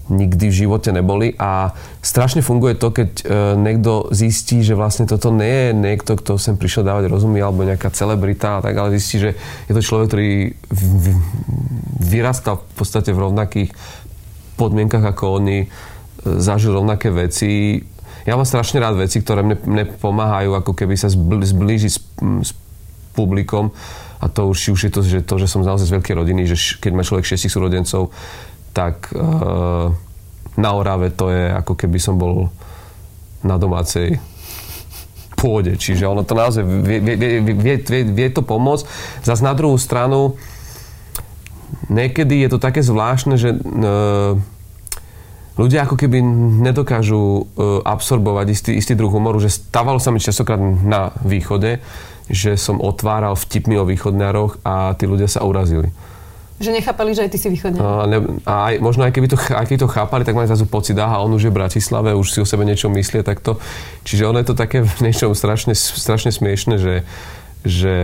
nikdy 0.07 0.51
v 0.51 0.59
živote 0.67 0.95
neboli 0.95 1.35
a 1.35 1.75
strašne 1.99 2.45
funguje 2.45 2.79
to, 2.79 2.95
keď 2.95 3.11
e, 3.21 3.25
niekto 3.59 4.11
zistí, 4.15 4.63
že 4.63 4.79
vlastne 4.79 5.11
toto 5.11 5.35
nie 5.35 5.71
je 5.71 5.71
niekto, 5.75 6.15
kto 6.15 6.39
sem 6.39 6.55
prišiel 6.55 6.87
dávať 6.87 7.11
rozumy 7.11 7.43
alebo 7.43 7.67
nejaká 7.67 7.91
celebrita 7.91 8.59
a 8.59 8.63
tak, 8.63 8.75
ale 8.79 8.97
zistí, 8.99 9.19
že 9.19 9.31
je 9.67 9.73
to 9.75 9.83
človek, 9.83 10.07
ktorý 10.11 10.31
v, 10.71 11.07
vyrastal 12.07 12.63
v 12.63 12.75
podstate 12.79 13.11
v 13.11 13.23
rovnakých 13.27 13.71
podmienkach 14.55 15.03
ako 15.03 15.43
oni, 15.43 15.67
e, 15.67 15.69
zažil 16.39 16.79
rovnaké 16.79 17.11
veci. 17.11 17.83
Ja 18.27 18.39
mám 18.39 18.47
strašne 18.47 18.79
rád 18.79 18.99
veci, 18.99 19.19
ktoré 19.23 19.43
mne, 19.43 19.59
mne 19.67 19.85
pomáhajú 19.99 20.55
ako 20.55 20.73
keby 20.75 20.95
sa 20.95 21.11
zblížiť 21.11 21.91
s, 21.91 21.99
s 22.43 22.51
publikom 23.15 23.75
a 24.21 24.27
to 24.33 24.49
už, 24.49 24.77
už 24.77 24.81
je 24.89 24.93
to, 24.93 25.01
že 25.05 25.21
to, 25.25 25.35
že 25.37 25.51
som 25.51 25.61
naozaj 25.61 25.89
z 25.89 25.95
veľkej 26.01 26.15
rodiny, 26.17 26.49
že 26.49 26.81
keď 26.81 26.93
má 26.97 27.03
človek 27.05 27.29
šiestich 27.29 27.53
súrodencov, 27.53 28.13
tak 28.77 29.09
uh, 29.17 29.89
na 30.61 30.71
Orave 30.77 31.09
to 31.17 31.33
je 31.33 31.49
ako 31.49 31.73
keby 31.73 31.97
som 31.97 32.21
bol 32.21 32.53
na 33.41 33.57
domácej 33.57 34.21
pôde. 35.37 35.81
Čiže 35.81 36.05
ono 36.05 36.25
to 36.25 36.37
naozaj 36.37 36.65
vie, 36.65 37.01
vie, 37.01 37.17
vie, 37.17 37.77
vie, 37.81 38.03
vie, 38.05 38.29
to 38.29 38.45
pomôcť. 38.45 38.85
Zas 39.25 39.41
na 39.41 39.57
druhú 39.57 39.81
stranu 39.81 40.37
niekedy 41.89 42.45
je 42.45 42.49
to 42.53 42.59
také 42.61 42.85
zvláštne, 42.85 43.41
že 43.41 43.57
uh, 43.57 44.37
ľudia 45.57 45.89
ako 45.89 45.97
keby 45.97 46.21
nedokážu 46.65 47.17
uh, 47.17 47.81
absorbovať 47.85 48.47
istý, 48.53 48.71
istý 48.77 48.93
druh 48.93 49.13
humoru, 49.13 49.41
že 49.41 49.53
stávalo 49.53 50.01
sa 50.01 50.13
mi 50.13 50.21
častokrát 50.21 50.61
na 50.61 51.17
východe, 51.25 51.81
že 52.27 52.59
som 52.61 52.83
otváral 52.83 53.39
vtipmi 53.39 53.77
o 53.81 53.89
východnároch 53.89 54.61
a 54.67 54.97
tí 54.99 55.05
ľudia 55.09 55.31
sa 55.31 55.45
urazili. 55.45 55.93
Že 56.57 56.73
nechápali, 56.73 57.13
že 57.13 57.29
aj 57.29 57.31
ty 57.37 57.39
si 57.39 57.53
východne. 57.53 57.77
A, 57.77 58.09
ne, 58.09 58.41
a 58.49 58.73
aj, 58.73 58.75
možno 58.81 59.05
aj 59.05 59.13
keby, 59.13 59.29
to, 59.29 59.37
aj 59.37 59.69
keby 59.69 59.77
to 59.77 59.93
chápali, 59.93 60.25
tak 60.25 60.33
mali 60.33 60.49
zrazu 60.49 60.65
pocit, 60.65 60.97
aha, 60.97 61.21
on 61.21 61.37
už 61.37 61.49
je 61.49 61.53
v 61.53 61.59
Bratislave, 61.61 62.17
už 62.17 62.33
si 62.33 62.39
o 62.41 62.49
sebe 62.49 62.65
niečo 62.65 62.89
myslí 62.89 63.21
takto. 63.21 63.61
Čiže 64.09 64.25
ono 64.25 64.41
je 64.41 64.49
to 64.49 64.57
také 64.57 64.81
v 64.81 64.99
niečom 65.05 65.37
strašne, 65.37 65.77
strašne 65.77 66.33
smiešne, 66.33 66.81
že, 66.81 67.05
že 67.61 67.95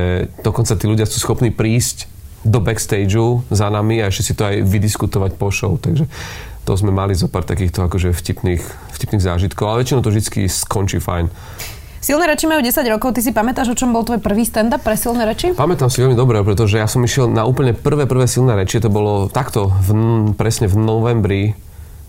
dokonca 0.44 0.76
tí 0.76 0.84
ľudia 0.84 1.08
sú 1.08 1.16
schopní 1.16 1.48
prísť 1.48 2.12
do 2.44 2.60
backstageu 2.60 3.40
za 3.48 3.72
nami 3.72 4.04
a 4.04 4.12
ešte 4.12 4.22
si 4.28 4.32
to 4.36 4.44
aj 4.44 4.60
vydiskutovať 4.68 5.32
po 5.40 5.48
show. 5.48 5.72
Takže 5.80 6.04
to 6.68 6.72
sme 6.76 6.92
mali 6.92 7.16
zo 7.16 7.32
pár 7.32 7.48
takýchto 7.48 7.88
akože 7.88 8.12
vtipných, 8.12 8.62
vtipných 9.00 9.22
zážitkov, 9.22 9.64
ale 9.64 9.80
väčšinou 9.82 10.04
to 10.04 10.12
vždy 10.12 10.46
skončí 10.46 11.00
fajn. 11.00 11.32
Silné 12.02 12.26
reči 12.26 12.50
majú 12.50 12.58
10 12.58 12.82
rokov. 12.90 13.14
Ty 13.14 13.22
si 13.22 13.30
pamätáš, 13.30 13.70
o 13.70 13.78
čom 13.78 13.94
bol 13.94 14.02
tvoj 14.02 14.18
prvý 14.18 14.42
stand-up 14.42 14.82
pre 14.82 14.98
silné 14.98 15.22
reči? 15.22 15.54
Pamätám 15.54 15.86
si 15.86 16.02
veľmi 16.02 16.18
dobre, 16.18 16.42
pretože 16.42 16.74
ja 16.74 16.90
som 16.90 16.98
išiel 16.98 17.30
na 17.30 17.46
úplne 17.46 17.78
prvé, 17.78 18.10
prvé 18.10 18.26
silné 18.26 18.58
reči. 18.58 18.82
To 18.82 18.90
bolo 18.90 19.30
takto, 19.30 19.70
v, 19.70 19.94
presne 20.34 20.66
v 20.66 20.82
novembri 20.82 21.42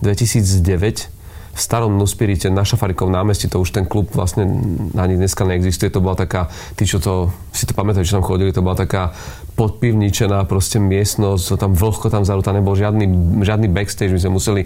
2009 0.01 1.13
v 1.53 1.59
starom 1.61 1.93
Nuspirite 2.01 2.49
na 2.49 2.65
Šafarikov 2.65 3.13
námestí, 3.13 3.45
to 3.45 3.61
už 3.61 3.77
ten 3.77 3.85
klub 3.85 4.09
vlastne 4.17 4.49
ani 4.97 5.13
dneska 5.13 5.45
neexistuje, 5.45 5.93
to 5.93 6.01
bola 6.01 6.17
taká, 6.17 6.49
tí, 6.73 6.89
čo 6.89 6.97
to, 6.97 7.29
si 7.53 7.69
to 7.69 7.77
pamätajú, 7.77 8.01
čo 8.01 8.17
tam 8.17 8.25
chodili, 8.25 8.49
to 8.49 8.65
bola 8.65 8.73
taká 8.73 9.13
podpivničená 9.53 10.49
proste 10.49 10.81
miestnosť, 10.81 11.61
tam 11.61 11.77
vlhko 11.77 12.09
tam 12.09 12.25
zarúta, 12.25 12.49
nebol 12.57 12.73
žiadny, 12.73 13.05
žiadny 13.45 13.69
backstage, 13.69 14.09
my 14.09 14.17
sme 14.17 14.33
museli 14.33 14.61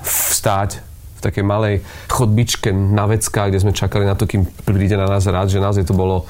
vstáť 0.00 0.80
takej 1.22 1.44
malej 1.46 1.86
chodbičke 2.10 2.74
na 2.74 3.06
vecka, 3.06 3.46
kde 3.46 3.62
sme 3.62 3.72
čakali 3.72 4.02
na 4.02 4.18
to, 4.18 4.26
kým 4.26 4.42
príde 4.66 4.98
na 4.98 5.06
nás 5.06 5.22
rád, 5.24 5.48
že 5.48 5.62
naozaj 5.62 5.86
to 5.86 5.94
bolo 5.94 6.26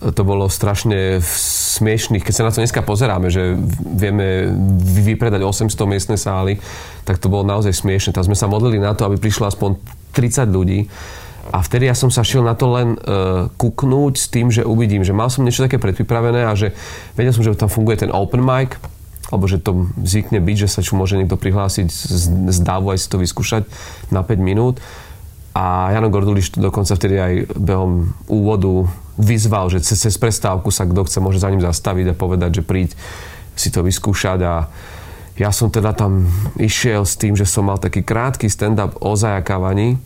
to 0.00 0.24
bolo 0.24 0.48
strašne 0.48 1.20
smiešných. 1.76 2.24
Keď 2.24 2.32
sa 2.32 2.46
na 2.48 2.52
to 2.52 2.64
dneska 2.64 2.80
pozeráme, 2.80 3.28
že 3.28 3.52
vieme 3.84 4.48
vypredať 4.80 5.44
800 5.44 5.76
miestne 5.84 6.16
sály, 6.16 6.56
tak 7.04 7.20
to 7.20 7.28
bolo 7.28 7.44
naozaj 7.44 7.76
smiešne. 7.76 8.16
Tam 8.16 8.24
sme 8.24 8.32
sa 8.32 8.48
modlili 8.48 8.80
na 8.80 8.96
to, 8.96 9.04
aby 9.04 9.20
prišlo 9.20 9.52
aspoň 9.52 9.76
30 10.16 10.48
ľudí. 10.48 10.88
A 11.52 11.60
vtedy 11.60 11.84
ja 11.84 11.96
som 11.96 12.08
sa 12.08 12.24
šiel 12.24 12.48
na 12.48 12.56
to 12.56 12.72
len 12.72 12.96
uh, 12.96 13.52
kuknúť 13.60 14.14
s 14.16 14.26
tým, 14.32 14.48
že 14.48 14.64
uvidím, 14.64 15.04
že 15.04 15.12
mal 15.12 15.28
som 15.28 15.44
niečo 15.44 15.68
také 15.68 15.76
predpripravené 15.76 16.48
a 16.48 16.56
že 16.56 16.72
vedel 17.12 17.36
som, 17.36 17.44
že 17.44 17.52
tam 17.52 17.68
funguje 17.68 18.08
ten 18.08 18.12
open 18.12 18.40
mic, 18.40 18.80
alebo 19.30 19.46
že 19.46 19.62
to 19.62 19.88
zvykne 20.02 20.42
byť, 20.42 20.56
že 20.66 20.68
sa 20.68 20.82
čo 20.82 20.98
môže 20.98 21.14
niekto 21.14 21.38
prihlásiť 21.38 21.86
z, 21.86 22.24
z 22.50 22.58
dávu 22.60 22.90
aj 22.90 22.98
si 22.98 23.08
to 23.08 23.22
vyskúšať 23.22 23.62
na 24.10 24.26
5 24.26 24.36
minút. 24.42 24.82
A 25.50 25.90
Jano 25.90 26.10
Gorduliš 26.10 26.54
dokonca 26.54 26.94
vtedy 26.94 27.18
aj 27.18 27.34
behom 27.58 28.14
úvodu 28.30 28.86
vyzval, 29.18 29.70
že 29.70 29.82
cez, 29.82 29.98
cez 29.98 30.14
prestávku 30.14 30.70
sa 30.70 30.86
kto 30.86 31.06
chce 31.06 31.18
môže 31.18 31.42
za 31.42 31.50
ním 31.50 31.62
zastaviť 31.62 32.14
a 32.14 32.18
povedať, 32.18 32.62
že 32.62 32.66
príď 32.66 32.90
si 33.58 33.68
to 33.74 33.82
vyskúšať 33.82 34.40
a 34.46 34.54
ja 35.40 35.50
som 35.50 35.72
teda 35.72 35.96
tam 35.96 36.28
išiel 36.60 37.08
s 37.08 37.16
tým, 37.16 37.32
že 37.34 37.48
som 37.48 37.66
mal 37.66 37.80
taký 37.80 38.04
krátky 38.04 38.46
stand-up 38.46 39.00
o 39.00 39.16
zajakávaní 39.16 39.96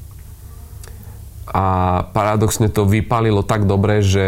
a 1.51 1.65
paradoxne 2.11 2.73
to 2.73 2.89
vypalilo 2.89 3.45
tak 3.45 3.69
dobre, 3.69 4.01
že 4.01 4.27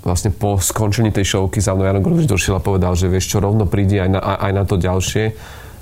vlastne 0.00 0.32
po 0.32 0.56
skončení 0.56 1.12
tej 1.12 1.36
šovky 1.36 1.60
za 1.60 1.76
mnou 1.76 1.84
Jano 1.84 2.00
Gorduliš 2.00 2.28
došiel 2.28 2.56
a 2.56 2.64
povedal, 2.64 2.96
že 2.96 3.10
vieš 3.12 3.36
čo, 3.36 3.44
rovno 3.44 3.68
prídi 3.68 4.00
aj 4.00 4.08
na, 4.08 4.20
aj 4.20 4.52
na 4.52 4.64
to 4.64 4.80
ďalšie 4.80 5.36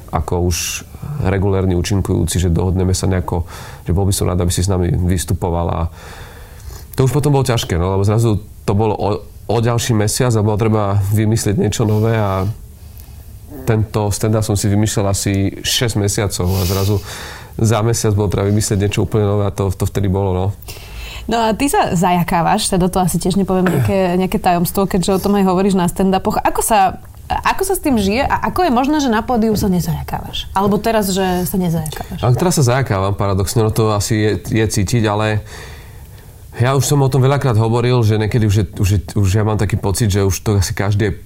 ako 0.08 0.48
už 0.48 0.88
regulérny 1.28 1.76
účinkujúci, 1.76 2.40
že 2.40 2.48
dohodneme 2.48 2.96
sa 2.96 3.04
nejako, 3.04 3.44
že 3.84 3.92
bol 3.92 4.08
by 4.08 4.12
som 4.16 4.32
rád, 4.32 4.40
aby 4.40 4.52
si 4.52 4.64
s 4.64 4.72
nami 4.72 4.88
vystupoval 4.88 5.92
to 6.98 7.06
už 7.06 7.14
potom 7.14 7.30
bolo 7.30 7.46
ťažké, 7.46 7.78
no, 7.78 7.94
lebo 7.94 8.02
zrazu 8.02 8.42
to 8.66 8.74
bolo 8.74 8.98
o, 8.98 9.22
o 9.46 9.56
ďalší 9.62 9.94
mesiac 9.94 10.34
a 10.34 10.42
bolo 10.42 10.58
treba 10.58 10.98
vymyslieť 11.14 11.54
niečo 11.54 11.86
nové 11.86 12.18
a 12.18 12.42
tento 13.62 14.10
stand 14.10 14.34
som 14.42 14.58
si 14.58 14.66
vymyslel 14.66 15.06
asi 15.06 15.62
6 15.62 15.94
mesiacov 15.94 16.50
a 16.58 16.66
zrazu 16.66 16.98
za 17.54 17.86
mesiac 17.86 18.18
bolo 18.18 18.26
treba 18.26 18.50
vymyslieť 18.50 18.82
niečo 18.82 19.06
úplne 19.06 19.30
nové 19.30 19.46
a 19.46 19.54
to, 19.54 19.70
to 19.70 19.86
vtedy 19.86 20.10
bolo, 20.10 20.30
no. 20.34 20.46
No 21.28 21.36
a 21.36 21.52
ty 21.52 21.68
sa 21.68 21.92
zajakávaš, 21.92 22.72
teda 22.72 22.88
to 22.88 23.04
asi 23.04 23.20
tiež 23.20 23.36
nepoviem 23.36 23.68
nejaké, 23.68 24.16
nejaké 24.16 24.40
tajomstvo, 24.40 24.88
keďže 24.88 25.20
o 25.20 25.22
tom 25.22 25.36
aj 25.36 25.44
hovoríš 25.44 25.76
na 25.76 25.84
stand-upoch. 25.84 26.40
Ako 26.40 26.64
sa 26.64 27.04
ako 27.28 27.62
sa 27.68 27.76
s 27.76 27.84
tým 27.84 28.00
žije 28.00 28.24
a 28.24 28.48
ako 28.48 28.64
je 28.64 28.72
možné, 28.72 28.96
že 29.04 29.12
na 29.12 29.20
pódiu 29.20 29.52
sa 29.52 29.68
nezajakávaš? 29.68 30.48
Alebo 30.56 30.80
teraz, 30.80 31.12
že 31.12 31.44
sa 31.44 31.60
nezajakávaš? 31.60 32.24
A 32.24 32.32
teraz 32.32 32.56
sa 32.56 32.64
zajakávam 32.64 33.12
paradoxne, 33.12 33.60
no 33.60 33.68
to 33.68 33.92
asi 33.92 34.16
je, 34.16 34.32
je 34.48 34.64
cítiť, 34.64 35.04
ale 35.04 35.44
ja 36.56 36.72
už 36.72 36.88
som 36.88 37.04
o 37.04 37.12
tom 37.12 37.20
veľakrát 37.20 37.54
hovoril, 37.60 38.00
že 38.00 38.16
niekedy 38.16 38.48
už, 38.48 38.56
je, 38.56 38.64
už, 38.80 38.88
je, 38.88 39.00
už 39.12 39.28
ja 39.28 39.44
mám 39.44 39.60
taký 39.60 39.76
pocit, 39.76 40.08
že 40.08 40.24
už 40.24 40.40
to 40.40 40.56
asi 40.56 40.72
každý 40.72 41.20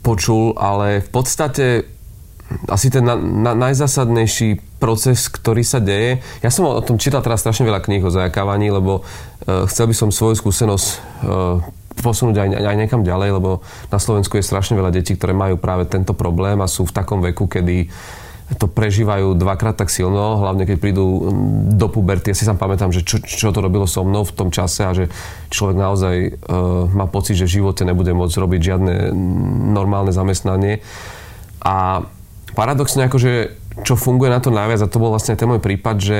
počul, 0.00 0.56
ale 0.56 1.04
v 1.04 1.10
podstate 1.12 1.84
asi 2.68 2.88
ten 2.88 3.04
na, 3.04 3.16
na, 3.16 3.52
najzásadnejší 3.52 4.73
proces, 4.84 5.32
ktorý 5.32 5.64
sa 5.64 5.80
deje. 5.80 6.20
Ja 6.44 6.52
som 6.52 6.68
o 6.68 6.84
tom 6.84 7.00
čítal 7.00 7.24
teraz 7.24 7.40
strašne 7.40 7.64
veľa 7.64 7.80
kníh 7.80 8.04
o 8.04 8.12
zajakávaní, 8.12 8.68
lebo 8.68 9.00
uh, 9.00 9.64
chcel 9.64 9.88
by 9.88 9.96
som 9.96 10.12
svoju 10.12 10.36
skúsenosť 10.36 10.86
uh, 11.24 11.64
posunúť 12.04 12.36
aj, 12.36 12.48
aj 12.68 12.76
niekam 12.76 13.00
ďalej, 13.00 13.40
lebo 13.40 13.64
na 13.88 13.96
Slovensku 13.96 14.36
je 14.36 14.44
strašne 14.44 14.76
veľa 14.76 14.92
detí, 14.92 15.16
ktoré 15.16 15.32
majú 15.32 15.56
práve 15.56 15.88
tento 15.88 16.12
problém 16.12 16.60
a 16.60 16.68
sú 16.68 16.84
v 16.84 16.92
takom 16.92 17.24
veku, 17.24 17.48
kedy 17.48 17.88
to 18.60 18.68
prežívajú 18.68 19.40
dvakrát 19.40 19.72
tak 19.72 19.88
silno, 19.88 20.36
hlavne 20.36 20.68
keď 20.68 20.76
prídu 20.76 21.32
do 21.80 21.88
puberty. 21.88 22.28
Ja 22.28 22.36
si 22.36 22.44
sám 22.44 22.60
pamätám, 22.60 22.92
že 22.92 23.00
čo, 23.00 23.24
čo 23.24 23.56
to 23.56 23.64
robilo 23.64 23.88
so 23.88 24.04
mnou 24.04 24.28
v 24.28 24.36
tom 24.36 24.52
čase 24.52 24.84
a 24.84 24.92
že 24.92 25.08
človek 25.48 25.76
naozaj 25.80 26.14
uh, 26.28 26.84
má 26.92 27.08
pocit, 27.08 27.40
že 27.40 27.48
v 27.48 27.64
živote 27.64 27.88
nebude 27.88 28.12
môcť 28.12 28.36
robiť 28.36 28.60
žiadne 28.60 28.94
normálne 29.72 30.12
zamestnanie. 30.12 30.84
A 31.64 32.04
paradoxne 32.52 33.08
akože 33.08 33.63
čo 33.82 33.98
funguje 33.98 34.30
na 34.30 34.38
to 34.38 34.54
najviac, 34.54 34.86
a 34.86 34.90
to 34.90 35.02
bol 35.02 35.10
vlastne 35.10 35.34
ten 35.34 35.50
môj 35.50 35.58
prípad, 35.58 35.96
že 35.98 36.18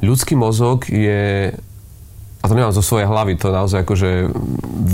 ľudský 0.00 0.32
mozog 0.32 0.88
je 0.88 1.52
a 2.36 2.44
to 2.46 2.54
nemám 2.54 2.70
zo 2.70 2.84
svojej 2.84 3.10
hlavy, 3.10 3.34
to 3.34 3.50
naozaj 3.50 3.82
akože 3.82 4.30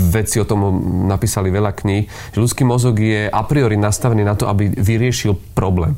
vedci 0.09 0.41
o 0.41 0.47
tom 0.49 0.73
napísali 1.05 1.53
veľa 1.53 1.69
kníh, 1.77 2.09
že 2.33 2.41
ľudský 2.41 2.65
mozog 2.65 2.97
je 2.97 3.29
a 3.29 3.41
priori 3.45 3.77
nastavený 3.77 4.25
na 4.25 4.33
to, 4.33 4.49
aby 4.49 4.73
vyriešil 4.73 5.37
problém. 5.53 5.93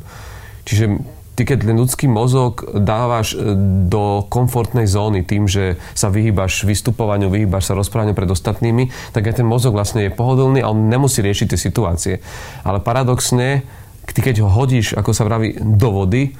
Čiže 0.68 1.00
ty 1.32 1.48
keď 1.48 1.68
ten 1.68 1.80
ľudský 1.80 2.12
mozog 2.12 2.60
dávaš 2.76 3.36
e, 3.36 3.56
do 3.88 4.24
komfortnej 4.28 4.84
zóny 4.84 5.24
tým, 5.24 5.48
že 5.48 5.80
sa 5.96 6.12
vyhýbaš 6.12 6.68
vystupovaniu, 6.68 7.32
vyhýbaš 7.32 7.72
sa 7.72 7.78
rozprávaniu 7.78 8.12
pred 8.12 8.28
ostatnými, 8.28 8.92
tak 9.16 9.24
aj 9.24 9.40
ten 9.40 9.46
mozog 9.46 9.72
vlastne 9.76 10.08
je 10.08 10.12
pohodlný 10.12 10.60
a 10.60 10.72
on 10.72 10.92
nemusí 10.92 11.24
riešiť 11.24 11.56
tie 11.56 11.60
situácie. 11.60 12.14
Ale 12.68 12.84
paradoxne, 12.84 13.64
ty 14.12 14.20
keď 14.22 14.44
ho 14.44 14.50
hodíš, 14.50 14.94
ako 14.94 15.10
sa 15.10 15.26
vraví, 15.26 15.56
do 15.58 15.88
vody, 15.90 16.34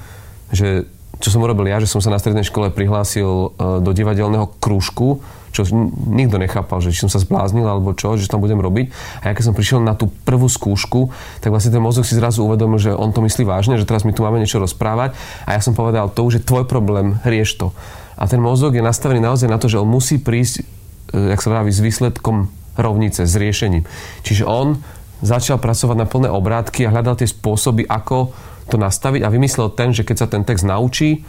že 0.53 0.87
čo 1.17 1.33
som 1.33 1.41
urobil 1.41 1.65
ja, 1.65 1.81
že 1.81 1.89
som 1.89 1.97
sa 1.97 2.13
na 2.13 2.21
strednej 2.21 2.45
škole 2.45 2.69
prihlásil 2.69 3.25
e, 3.25 3.47
do 3.81 3.89
divadelného 3.89 4.53
krúžku, 4.61 5.25
čo 5.49 5.65
nikto 6.13 6.37
nechápal, 6.37 6.77
že 6.77 6.93
či 6.93 7.01
som 7.01 7.09
sa 7.09 7.17
zbláznil 7.17 7.65
alebo 7.65 7.97
čo, 7.97 8.13
že 8.13 8.29
tam 8.29 8.37
budem 8.37 8.61
robiť. 8.61 8.93
A 9.25 9.31
ja 9.31 9.33
keď 9.33 9.49
som 9.49 9.55
prišiel 9.57 9.81
na 9.81 9.97
tú 9.97 10.13
prvú 10.27 10.45
skúšku, 10.45 11.09
tak 11.41 11.49
vlastne 11.49 11.73
ten 11.73 11.81
mozog 11.81 12.05
si 12.05 12.13
zrazu 12.13 12.45
uvedomil, 12.45 12.77
že 12.77 12.93
on 12.93 13.09
to 13.09 13.25
myslí 13.25 13.49
vážne, 13.49 13.81
že 13.81 13.89
teraz 13.89 14.05
my 14.05 14.13
tu 14.13 14.21
máme 14.21 14.37
niečo 14.37 14.61
rozprávať 14.61 15.17
a 15.49 15.57
ja 15.57 15.61
som 15.63 15.73
povedal, 15.73 16.13
to 16.13 16.21
už 16.21 16.37
je 16.37 16.45
tvoj 16.45 16.69
problém, 16.69 17.17
rieš 17.25 17.57
to. 17.57 17.67
A 18.13 18.29
ten 18.29 18.37
mozog 18.37 18.77
je 18.77 18.85
nastavený 18.85 19.17
naozaj 19.17 19.49
na 19.49 19.57
to, 19.57 19.65
že 19.65 19.81
on 19.81 19.89
musí 19.89 20.21
prísť, 20.21 20.61
e, 20.61 21.33
jak 21.33 21.41
sa 21.41 21.49
vraví, 21.49 21.73
s 21.73 21.81
výsledkom 21.81 22.53
rovnice, 22.77 23.25
s 23.25 23.33
riešením. 23.33 23.89
Čiže 24.21 24.45
on 24.45 24.77
začal 25.21 25.57
pracovať 25.57 25.97
na 25.97 26.07
plné 26.09 26.29
obrátky 26.29 26.85
a 26.85 26.93
hľadal 26.93 27.17
tie 27.17 27.29
spôsoby, 27.29 27.85
ako 27.89 28.31
to 28.67 28.75
nastaviť 28.75 29.23
a 29.23 29.31
vymyslel 29.33 29.73
ten, 29.73 29.95
že 29.95 30.03
keď 30.03 30.15
sa 30.17 30.27
ten 30.27 30.43
text 30.43 30.67
naučí, 30.67 31.23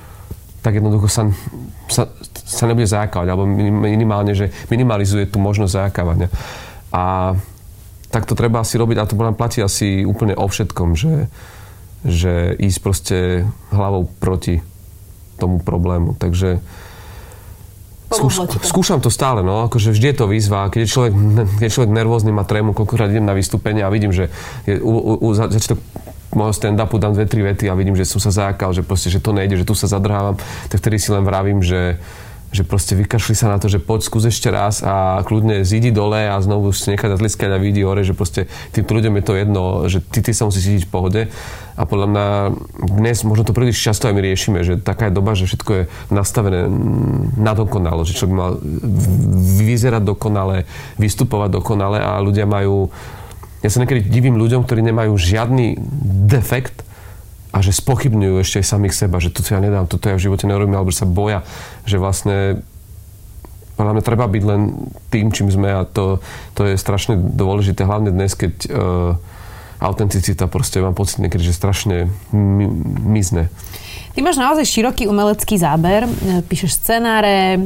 tak 0.60 0.74
jednoducho 0.74 1.06
sa, 1.06 1.22
sa, 1.86 2.10
sa 2.34 2.64
nebude 2.66 2.90
zajakávať, 2.90 3.28
alebo 3.30 3.46
minimálne, 3.70 4.34
že 4.34 4.50
minimalizuje 4.68 5.30
tú 5.30 5.38
možnosť 5.38 5.72
zajakávania. 5.72 6.28
A 6.90 7.36
tak 8.10 8.26
to 8.26 8.34
treba 8.34 8.64
asi 8.64 8.74
robiť, 8.80 8.96
a 8.98 9.08
to 9.08 9.14
nám 9.14 9.38
platí 9.38 9.62
asi 9.62 10.02
úplne 10.02 10.34
o 10.34 10.50
všetkom, 10.50 10.98
že, 10.98 11.30
že 12.02 12.58
ísť 12.58 12.78
proste 12.82 13.18
hlavou 13.70 14.10
proti 14.18 14.64
tomu 15.38 15.62
problému. 15.62 16.18
Takže 16.18 16.58
Skúš, 18.18 18.34
skúšam 18.66 18.98
to 18.98 19.14
stále, 19.14 19.46
no, 19.46 19.70
akože 19.70 19.94
vždy 19.94 20.06
je 20.10 20.16
to 20.18 20.26
výzva. 20.26 20.66
Keď 20.74 20.80
je 20.82 20.90
človek, 20.90 21.12
keď 21.62 21.64
je 21.70 21.74
človek 21.78 21.92
nervózny, 21.94 22.30
má 22.34 22.42
trému, 22.42 22.74
koľkokrát 22.74 23.14
idem 23.14 23.22
na 23.22 23.38
vystúpenie 23.38 23.86
a 23.86 23.90
vidím, 23.94 24.10
že 24.10 24.34
je, 24.66 24.82
u, 24.82 24.90
u, 24.90 25.12
u 25.22 25.28
začiatok 25.38 25.78
môjho 26.34 26.52
stand-upu 26.52 27.00
dám 27.00 27.16
dve, 27.16 27.24
tri 27.24 27.40
vety 27.40 27.70
a 27.70 27.78
vidím, 27.78 27.96
že 27.96 28.04
som 28.04 28.20
sa 28.20 28.28
zákal, 28.28 28.76
že 28.76 28.84
proste, 28.84 29.08
že 29.08 29.22
to 29.22 29.32
nejde, 29.32 29.56
že 29.56 29.64
tu 29.64 29.72
sa 29.72 29.88
zadrhávam, 29.88 30.36
tak 30.68 30.82
vtedy 30.82 31.00
si 31.00 31.08
len 31.08 31.24
vravím, 31.24 31.64
že, 31.64 31.96
že 32.48 32.64
proste 32.64 32.96
vykašli 32.96 33.36
sa 33.36 33.52
na 33.52 33.60
to, 33.60 33.68
že 33.68 33.76
poď 33.76 34.08
skús 34.08 34.24
ešte 34.24 34.48
raz 34.48 34.80
a 34.80 35.20
kľudne 35.20 35.68
zídi 35.68 35.92
dole 35.92 36.32
a 36.32 36.40
znovu 36.40 36.72
si 36.72 36.88
nechať 36.96 37.20
zatliskať 37.20 37.50
a 37.52 37.60
vidí 37.60 37.84
hore, 37.84 38.00
že 38.00 38.16
proste 38.16 38.48
týmto 38.72 38.96
ľuďom 38.96 39.20
je 39.20 39.24
to 39.24 39.32
jedno, 39.36 39.62
že 39.84 39.98
ty, 40.00 40.24
ty 40.24 40.32
sa 40.32 40.48
musíš 40.48 40.64
cítiť 40.64 40.84
v 40.88 40.92
pohode. 40.92 41.20
A 41.78 41.82
podľa 41.86 42.06
mňa 42.10 42.26
dnes 42.98 43.22
možno 43.22 43.44
to 43.44 43.54
príliš 43.54 43.78
často 43.78 44.08
aj 44.08 44.16
my 44.16 44.22
riešime, 44.24 44.58
že 44.64 44.80
taká 44.80 45.12
je 45.12 45.16
doba, 45.16 45.36
že 45.36 45.46
všetko 45.46 45.70
je 45.76 45.82
nastavené 46.08 46.66
na 47.36 47.52
dokonalo, 47.52 48.08
že 48.08 48.16
človek 48.16 48.34
mal 48.34 48.58
vyzerať 49.62 50.02
dokonale, 50.02 50.64
vystupovať 50.96 51.60
dokonale 51.60 52.00
a 52.00 52.18
ľudia 52.18 52.48
majú 52.48 52.88
ja 53.58 53.74
sa 53.74 53.82
niekedy 53.82 54.06
divím 54.06 54.38
ľuďom, 54.38 54.62
ktorí 54.62 54.86
nemajú 54.86 55.18
žiadny 55.18 55.74
defekt 56.30 56.87
a 57.48 57.58
že 57.64 57.72
spochybňujú 57.72 58.34
ešte 58.44 58.60
aj 58.60 58.66
samých 58.76 58.94
seba, 58.94 59.22
že 59.22 59.32
toto 59.32 59.50
ja 59.52 59.60
nedám, 59.60 59.88
toto 59.88 60.12
ja 60.12 60.20
v 60.20 60.24
živote 60.28 60.44
nerobím, 60.44 60.76
alebo 60.76 60.92
sa 60.92 61.08
boja, 61.08 61.44
že 61.88 61.96
vlastne 61.96 62.60
podľa 63.78 63.94
mňa 63.94 64.04
treba 64.04 64.26
byť 64.26 64.42
len 64.42 64.60
tým, 65.08 65.30
čím 65.30 65.48
sme 65.54 65.70
a 65.70 65.86
to, 65.86 66.18
to 66.58 66.66
je 66.66 66.74
strašne 66.74 67.14
dôležité, 67.14 67.86
hlavne 67.86 68.10
dnes, 68.10 68.34
keď 68.34 68.52
uh, 68.68 69.14
autenticita 69.78 70.50
proste 70.50 70.82
mám 70.82 70.98
pocit 70.98 71.22
niekedy, 71.22 71.46
že 71.46 71.54
strašne 71.54 72.10
mizne. 73.06 73.46
Ty 74.16 74.24
máš 74.24 74.40
naozaj 74.40 74.64
široký 74.64 75.04
umelecký 75.06 75.60
záber, 75.60 76.08
e, 76.08 76.40
píšeš 76.42 76.80
scenáre, 76.80 77.54
e, 77.54 77.58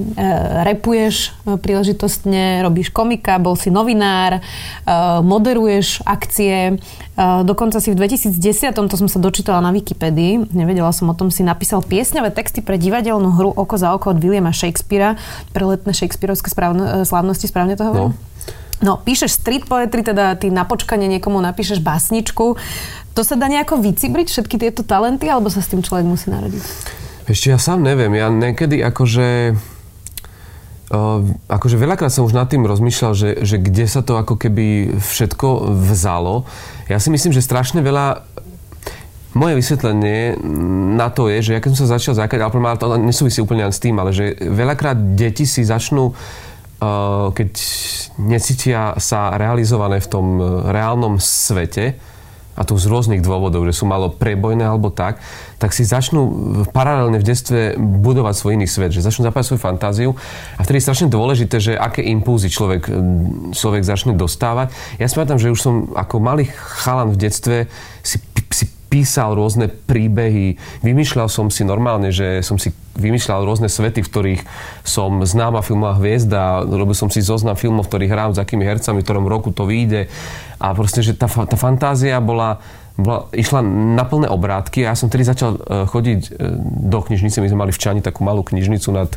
repuješ 0.66 1.30
e, 1.46 1.56
príležitostne, 1.56 2.60
robíš 2.66 2.90
komika, 2.90 3.38
bol 3.38 3.54
si 3.54 3.70
novinár, 3.72 4.44
moderuješ 5.22 6.02
akcie, 6.04 6.76
dokonca 7.44 7.78
si 7.78 7.94
v 7.94 7.96
2010, 7.96 8.74
to 8.74 8.96
som 8.98 9.08
sa 9.08 9.22
dočítala 9.22 9.62
na 9.62 9.70
Wikipedii, 9.70 10.52
nevedela 10.52 10.90
som 10.90 11.08
o 11.08 11.14
tom, 11.14 11.30
si 11.30 11.46
napísal 11.46 11.84
piesňové 11.84 12.34
texty 12.34 12.60
pre 12.60 12.76
divadelnú 12.76 13.32
hru 13.38 13.50
Oko 13.54 13.76
za 13.78 13.94
oko 13.94 14.12
od 14.12 14.18
Williama 14.18 14.50
Shakespearea, 14.50 15.16
pre 15.54 15.64
letné 15.64 15.94
Shakespeareovské 15.94 16.50
slávnosti, 17.04 17.46
správne 17.46 17.78
to 17.78 17.84
hovorím? 17.86 18.12
No. 18.12 18.32
No, 18.82 18.98
píšeš 18.98 19.38
street 19.38 19.70
poetry, 19.70 20.02
teda 20.02 20.34
ty 20.34 20.50
na 20.50 20.66
počkanie 20.66 21.06
niekomu 21.06 21.38
napíšeš 21.38 21.78
básničku. 21.78 22.58
To 23.12 23.22
sa 23.22 23.36
dá 23.36 23.48
nejako 23.48 23.80
vycibriť, 23.84 24.26
všetky 24.32 24.56
tieto 24.56 24.82
talenty, 24.84 25.28
alebo 25.28 25.52
sa 25.52 25.60
s 25.60 25.68
tým 25.68 25.84
človek 25.84 26.08
musí 26.08 26.32
narodiť? 26.32 26.64
Ešte 27.28 27.52
ja 27.52 27.58
sám 27.60 27.84
neviem. 27.84 28.12
Ja 28.16 28.32
niekedy 28.32 28.80
akože... 28.80 29.56
Uh, 30.92 31.24
akože 31.48 31.80
veľakrát 31.80 32.12
som 32.12 32.28
už 32.28 32.36
nad 32.36 32.52
tým 32.52 32.68
rozmýšľal, 32.68 33.12
že, 33.16 33.30
že 33.40 33.56
kde 33.56 33.88
sa 33.88 34.04
to 34.04 34.20
ako 34.20 34.36
keby 34.36 34.96
všetko 35.00 35.72
vzalo. 35.88 36.44
Ja 36.92 37.00
si 37.00 37.08
myslím, 37.08 37.32
že 37.32 37.40
strašne 37.40 37.80
veľa 37.80 38.28
moje 39.32 39.56
vysvetlenie 39.56 40.36
na 40.92 41.08
to 41.08 41.32
je, 41.32 41.40
že 41.40 41.52
ja 41.56 41.60
keď 41.64 41.72
som 41.72 41.88
sa 41.88 41.96
začal 41.96 42.12
zákať, 42.12 42.44
ale 42.44 42.76
to 42.76 43.00
nesúvisí 43.00 43.40
úplne 43.40 43.64
s 43.64 43.80
tým, 43.80 43.96
ale 43.96 44.12
že 44.12 44.36
veľakrát 44.36 45.16
deti 45.16 45.48
si 45.48 45.64
začnú 45.64 46.12
keď 47.32 47.50
necítia 48.18 48.98
sa 48.98 49.38
realizované 49.38 50.02
v 50.02 50.10
tom 50.10 50.26
reálnom 50.66 51.22
svete, 51.22 51.94
a 52.52 52.62
to 52.68 52.76
z 52.76 52.86
rôznych 52.88 53.24
dôvodov, 53.24 53.64
že 53.64 53.72
sú 53.72 53.88
malo 53.88 54.12
prebojné 54.12 54.68
alebo 54.68 54.92
tak, 54.92 55.20
tak 55.56 55.72
si 55.72 55.88
začnú 55.88 56.22
paralelne 56.74 57.16
v 57.16 57.26
detstve 57.26 57.60
budovať 57.78 58.34
svoj 58.36 58.52
iný 58.60 58.66
svet, 58.68 58.92
že 58.92 59.04
začnú 59.04 59.24
zapájať 59.24 59.46
svoju 59.54 59.60
fantáziu 59.62 60.10
a 60.58 60.60
vtedy 60.60 60.82
je 60.82 60.86
strašne 60.90 61.08
dôležité, 61.08 61.56
že 61.62 61.72
aké 61.78 62.04
impulzy 62.04 62.52
človek, 62.52 62.88
človek 63.56 63.82
začne 63.86 64.12
dostávať. 64.18 64.74
Ja 65.00 65.08
si 65.08 65.16
pamätám, 65.16 65.40
že 65.40 65.52
už 65.54 65.60
som 65.60 65.74
ako 65.96 66.20
malý 66.20 66.50
chalan 66.82 67.14
v 67.14 67.20
detstve 67.20 67.56
si, 68.02 68.18
písal 68.92 69.32
rôzne 69.32 69.72
príbehy, 69.72 70.60
vymýšľal 70.84 71.32
som 71.32 71.48
si 71.48 71.64
normálne, 71.64 72.12
že 72.12 72.44
som 72.44 72.60
si 72.60 72.76
vymýšľal 72.92 73.48
rôzne 73.48 73.72
svety, 73.72 74.04
v 74.04 74.10
ktorých 74.12 74.42
som 74.84 75.24
známa 75.24 75.64
filmová 75.64 75.96
hviezda, 75.96 76.68
robil 76.68 76.92
som 76.92 77.08
si 77.08 77.24
zoznam 77.24 77.56
filmov, 77.56 77.88
v 77.88 77.90
ktorých 77.96 78.12
hrám, 78.12 78.30
s 78.36 78.42
akými 78.44 78.68
hercami, 78.68 79.00
v 79.00 79.06
ktorom 79.08 79.24
roku 79.24 79.48
to 79.48 79.64
vyjde. 79.64 80.12
A 80.60 80.76
proste, 80.76 81.00
že 81.00 81.16
tá, 81.16 81.24
tá 81.24 81.56
fantázia 81.56 82.20
bola, 82.20 82.60
bola, 83.00 83.32
išla 83.32 83.64
na 83.96 84.04
plné 84.04 84.28
obrátky 84.28 84.84
a 84.84 84.92
ja 84.92 84.94
som 84.94 85.08
tedy 85.08 85.24
začal 85.24 85.56
e, 85.56 85.88
chodiť 85.88 86.20
e, 86.28 86.30
do 86.92 87.00
knižnice. 87.00 87.40
My 87.40 87.48
sme 87.48 87.62
mali 87.64 87.72
v 87.72 87.80
Čani 87.80 88.04
takú 88.04 88.28
malú 88.28 88.44
knižnicu 88.44 88.92
nad 88.92 89.08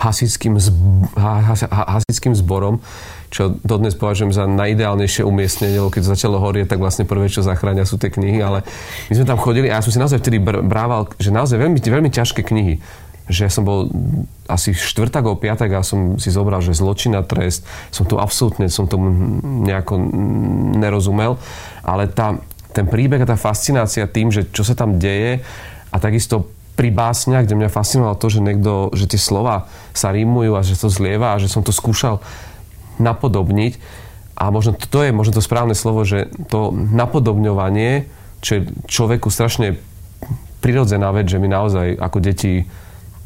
hasickým, 0.00 0.56
zb- 0.56 1.12
has, 1.20 1.68
hasickým 1.68 2.32
zborom 2.32 2.80
čo 3.28 3.60
dodnes 3.60 3.92
považujem 3.92 4.32
za 4.32 4.48
najideálnejšie 4.48 5.22
umiestnenie, 5.24 5.76
lebo 5.76 5.92
keď 5.92 6.16
začalo 6.16 6.40
horieť, 6.40 6.72
tak 6.72 6.80
vlastne 6.80 7.04
prvé, 7.04 7.28
čo 7.28 7.44
zachránia, 7.44 7.84
sú 7.84 8.00
tie 8.00 8.08
knihy, 8.08 8.40
ale 8.40 8.64
my 9.08 9.14
sme 9.14 9.28
tam 9.28 9.38
chodili 9.40 9.68
a 9.68 9.78
ja 9.78 9.84
som 9.84 9.92
si 9.92 10.00
naozaj 10.00 10.24
vtedy 10.24 10.40
brával, 10.40 11.12
že 11.20 11.28
naozaj 11.28 11.60
veľmi, 11.60 11.78
veľmi 11.78 12.10
ťažké 12.10 12.40
knihy. 12.40 12.80
Že 13.28 13.44
som 13.52 13.64
bol 13.68 13.92
asi 14.48 14.72
štvrtak 14.72 15.20
alebo 15.20 15.36
piatak 15.36 15.68
a 15.76 15.84
som 15.84 16.16
si 16.16 16.32
zobral, 16.32 16.64
že 16.64 16.72
zločin 16.72 17.12
a 17.12 17.20
trest, 17.20 17.68
som 17.92 18.08
to 18.08 18.16
absolútne, 18.16 18.72
som 18.72 18.88
tomu 18.88 19.12
nejako 19.68 20.00
nerozumel, 20.80 21.36
ale 21.84 22.08
tá, 22.08 22.40
ten 22.72 22.88
príbeh 22.88 23.20
a 23.20 23.28
tá 23.28 23.36
fascinácia 23.36 24.08
tým, 24.08 24.32
že 24.32 24.48
čo 24.48 24.64
sa 24.64 24.72
tam 24.72 24.96
deje 24.96 25.44
a 25.92 25.96
takisto 26.00 26.48
pri 26.78 26.94
básniach, 26.94 27.42
kde 27.42 27.58
mňa 27.58 27.74
fascinovalo 27.74 28.14
to, 28.14 28.30
že 28.30 28.38
niekto, 28.38 28.94
že 28.94 29.10
tie 29.10 29.18
slova 29.18 29.66
sa 29.90 30.14
rímujú 30.14 30.54
a 30.54 30.62
že 30.62 30.78
to 30.78 30.86
zlieva 30.86 31.34
a 31.34 31.40
že 31.42 31.50
som 31.50 31.66
to 31.66 31.74
skúšal 31.74 32.22
napodobniť. 32.98 33.72
A 34.38 34.54
možno 34.54 34.78
to 34.78 35.02
je 35.02 35.10
možno 35.10 35.34
to 35.34 35.42
správne 35.42 35.74
slovo, 35.74 36.06
že 36.06 36.30
to 36.46 36.70
napodobňovanie, 36.70 38.06
čo 38.38 38.62
je 38.62 38.70
človeku 38.86 39.34
strašne 39.34 39.82
prirodzená 40.62 41.10
vec, 41.10 41.26
že 41.26 41.42
my 41.42 41.48
naozaj 41.50 41.98
ako 41.98 42.18
deti 42.22 42.66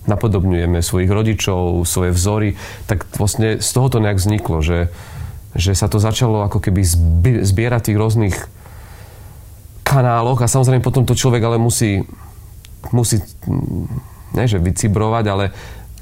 napodobňujeme 0.08 0.82
svojich 0.82 1.10
rodičov, 1.10 1.84
svoje 1.86 2.10
vzory, 2.10 2.58
tak 2.90 3.06
vlastne 3.14 3.62
z 3.62 3.70
toho 3.70 3.86
to 3.92 4.02
nejak 4.02 4.18
vzniklo, 4.18 4.58
že, 4.64 4.90
že 5.54 5.78
sa 5.78 5.86
to 5.86 6.02
začalo 6.02 6.42
ako 6.42 6.58
keby 6.58 6.82
zbierať 7.44 7.92
tých 7.92 8.00
rôznych 8.00 8.36
kanáloch 9.86 10.42
a 10.42 10.50
samozrejme 10.50 10.82
potom 10.82 11.06
to 11.06 11.14
človek 11.14 11.44
ale 11.44 11.60
musí, 11.60 12.02
musí 12.90 13.22
ne, 14.34 14.44
že 14.48 14.58
vycibrovať, 14.58 15.24
ale 15.28 15.44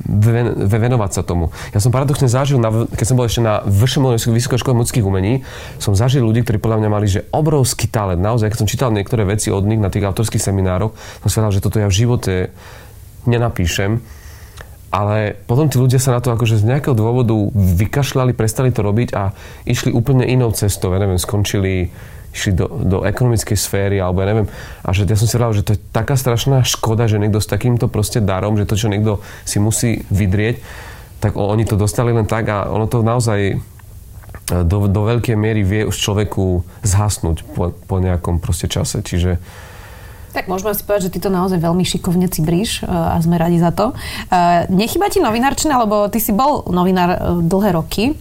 venovať 0.07 1.11
sa 1.12 1.23
tomu. 1.23 1.52
Ja 1.76 1.80
som 1.83 1.92
paradoxne 1.92 2.26
zažil, 2.26 2.57
na, 2.57 2.88
keď 2.88 3.07
som 3.07 3.16
bol 3.21 3.28
ešte 3.28 3.45
na 3.45 3.61
Vyššej 3.69 4.33
Vysokej 4.33 4.61
škole 4.61 4.76
muzických 4.80 5.04
umení, 5.04 5.45
som 5.76 5.92
zažil 5.92 6.25
ľudí, 6.25 6.40
ktorí 6.40 6.57
podľa 6.57 6.80
mňa 6.85 6.90
mali 6.90 7.07
že 7.07 7.28
obrovský 7.30 7.90
talent. 7.90 8.21
Naozaj, 8.21 8.52
keď 8.52 8.59
som 8.64 8.71
čítal 8.71 8.90
niektoré 8.97 9.28
veci 9.28 9.52
od 9.52 9.64
nich 9.69 9.80
na 9.80 9.92
tých 9.92 10.09
autorských 10.09 10.40
seminároch, 10.40 10.97
som 11.21 11.28
si 11.28 11.37
povedal, 11.37 11.54
že 11.57 11.64
toto 11.64 11.76
ja 11.76 11.88
v 11.88 11.99
živote 12.00 12.35
nenapíšem. 13.28 14.20
Ale 14.90 15.38
potom 15.47 15.70
tí 15.70 15.78
ľudia 15.78 16.02
sa 16.02 16.18
na 16.18 16.20
to 16.20 16.35
akože 16.35 16.58
z 16.58 16.67
nejakého 16.67 16.99
dôvodu 16.99 17.34
vykašľali, 17.54 18.34
prestali 18.34 18.75
to 18.75 18.82
robiť 18.82 19.15
a 19.15 19.30
išli 19.62 19.95
úplne 19.95 20.26
inou 20.26 20.50
cestou. 20.50 20.91
Ja 20.91 20.99
neviem, 20.99 21.19
skončili 21.19 21.95
išli 22.30 22.54
do, 22.54 22.67
do 22.71 22.99
ekonomickej 23.02 23.58
sféry, 23.58 23.99
alebo 23.99 24.23
ja 24.23 24.30
neviem. 24.30 24.49
A 24.86 24.95
že 24.95 25.02
ja 25.06 25.19
som 25.19 25.26
si 25.26 25.34
hovoril, 25.34 25.62
že 25.62 25.67
to 25.67 25.75
je 25.75 25.82
taká 25.91 26.15
strašná 26.15 26.62
škoda, 26.62 27.10
že 27.10 27.19
niekto 27.19 27.43
s 27.43 27.50
takýmto 27.50 27.91
proste 27.91 28.23
darom, 28.23 28.54
že 28.54 28.71
to, 28.71 28.78
čo 28.78 28.86
niekto 28.86 29.19
si 29.43 29.58
musí 29.58 30.06
vydrieť, 30.15 30.62
tak 31.19 31.34
oni 31.36 31.67
to 31.67 31.75
dostali 31.75 32.15
len 32.15 32.25
tak 32.25 32.49
a 32.49 32.71
ono 32.71 32.86
to 32.86 33.02
naozaj 33.02 33.41
e, 33.50 33.54
do, 34.62 34.86
do 34.86 35.00
veľkej 35.10 35.36
miery 35.36 35.67
vie 35.67 35.82
už 35.84 35.97
človeku 35.99 36.65
zhasnúť 36.86 37.45
po, 37.50 37.75
po 37.75 37.97
nejakom 37.99 38.38
proste 38.38 38.71
čase. 38.71 39.02
Čiže 39.02 39.36
tak 40.30 40.47
môžeme 40.47 40.71
si 40.75 40.86
povedať, 40.86 41.10
že 41.10 41.12
ty 41.14 41.19
to 41.19 41.30
naozaj 41.30 41.58
veľmi 41.58 41.82
šikovne 41.82 42.30
cibríš 42.30 42.82
e, 42.82 42.88
a 42.88 43.19
sme 43.19 43.34
radi 43.36 43.58
za 43.58 43.75
to. 43.75 43.93
E, 43.93 44.66
nechyba 44.71 45.10
ti 45.10 45.19
novinárčina, 45.19 45.82
lebo 45.82 46.06
ty 46.06 46.23
si 46.23 46.30
bol 46.30 46.62
novinár 46.71 47.10
e, 47.10 47.19
dlhé 47.43 47.71
roky. 47.75 48.14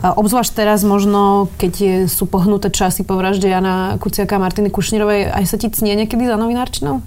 Obzvlášť 0.00 0.52
teraz 0.56 0.80
možno, 0.82 1.52
keď 1.60 2.06
sú 2.08 2.24
pohnuté 2.24 2.72
časy 2.72 3.04
po 3.04 3.20
vražde 3.20 3.52
Jana 3.52 4.00
Kuciaka 4.00 4.40
a 4.40 4.42
Martiny 4.42 4.72
Kušnírovej, 4.72 5.28
aj 5.28 5.44
sa 5.44 5.56
ti 5.60 5.68
cnie 5.68 5.92
niekedy 5.92 6.24
za 6.24 6.40
novinárčinou? 6.40 7.04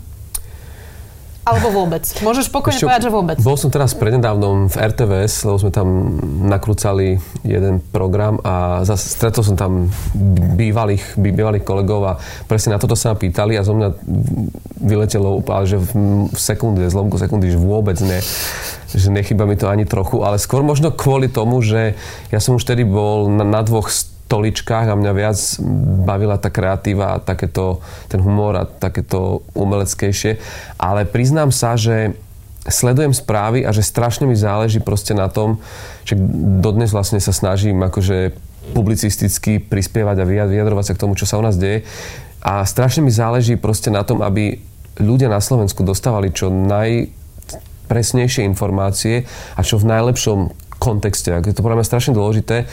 Alebo 1.44 1.84
vôbec? 1.84 2.08
Môžeš 2.24 2.48
spokojne 2.48 2.80
Ešte, 2.80 2.88
povedať, 2.88 3.04
že 3.04 3.12
vôbec. 3.12 3.36
Bol 3.44 3.60
som 3.60 3.68
teraz 3.68 3.92
prednedávnom 3.92 4.72
v 4.72 4.76
RTVS, 4.80 5.44
lebo 5.44 5.58
sme 5.60 5.72
tam 5.76 5.88
nakrúcali 6.48 7.20
jeden 7.44 7.84
program 7.92 8.40
a 8.48 8.88
zase 8.88 9.12
stretol 9.12 9.44
som 9.44 9.56
tam 9.60 9.92
bývalých, 10.56 11.20
bývalých 11.20 11.68
kolegov 11.68 12.02
a 12.08 12.14
presne 12.48 12.72
na 12.72 12.80
toto 12.80 12.96
sa 12.96 13.12
ma 13.12 13.20
pýtali 13.20 13.60
a 13.60 13.68
zo 13.68 13.76
mňa 13.76 13.90
vyletelo 14.84 15.44
ale 15.52 15.68
že 15.68 15.78
v 15.84 16.40
sekunde, 16.40 16.88
zlomku 16.88 17.20
sekundy, 17.20 17.52
že 17.52 17.60
vôbec 17.60 18.00
ne 18.00 18.24
že 18.94 19.10
nechyba 19.10 19.50
mi 19.50 19.58
to 19.58 19.66
ani 19.74 19.90
trochu, 19.90 20.22
ale 20.22 20.38
skôr 20.38 20.62
možno 20.62 20.94
kvôli 20.94 21.26
tomu, 21.26 21.66
že 21.66 21.98
ja 22.30 22.38
som 22.38 22.62
už 22.62 22.64
tedy 22.64 22.86
bol 22.86 23.26
na, 23.26 23.42
na 23.42 23.66
dvoch 23.66 23.90
stoličkách 24.34 24.90
a 24.90 24.98
mňa 24.98 25.14
viac 25.14 25.38
bavila 26.10 26.42
tá 26.42 26.50
kreatíva 26.50 27.14
a 27.14 27.22
takéto, 27.22 27.86
ten 28.10 28.18
humor 28.18 28.58
a 28.58 28.66
takéto 28.66 29.46
umeleckejšie. 29.54 30.42
Ale 30.82 31.06
priznám 31.06 31.54
sa, 31.54 31.78
že 31.78 32.18
sledujem 32.66 33.14
správy 33.14 33.62
a 33.62 33.70
že 33.70 33.86
strašne 33.86 34.26
mi 34.26 34.34
záleží 34.34 34.82
proste 34.82 35.14
na 35.14 35.30
tom, 35.30 35.62
že 36.02 36.18
dodnes 36.66 36.90
vlastne 36.90 37.22
sa 37.22 37.30
snažím 37.30 37.78
akože 37.86 38.34
publicisticky 38.74 39.62
prispievať 39.62 40.26
a 40.26 40.26
vyjadrovať 40.26 40.86
sa 40.90 40.94
k 40.98 41.02
tomu, 41.06 41.14
čo 41.14 41.30
sa 41.30 41.38
u 41.38 41.46
nás 41.46 41.54
deje. 41.54 41.86
A 42.42 42.66
strašne 42.66 43.06
mi 43.06 43.14
záleží 43.14 43.54
proste 43.54 43.94
na 43.94 44.02
tom, 44.02 44.26
aby 44.26 44.58
ľudia 44.98 45.30
na 45.30 45.44
Slovensku 45.44 45.86
dostávali 45.86 46.34
čo 46.34 46.50
najpresnejšie 46.50 48.42
informácie 48.50 49.30
a 49.54 49.62
čo 49.62 49.78
v 49.78 49.94
najlepšom 49.94 50.50
kontexte. 50.82 51.30
Je 51.30 51.54
to 51.54 51.62
podľa 51.62 51.84
mňa 51.84 51.88
strašne 51.88 52.18
dôležité 52.18 52.66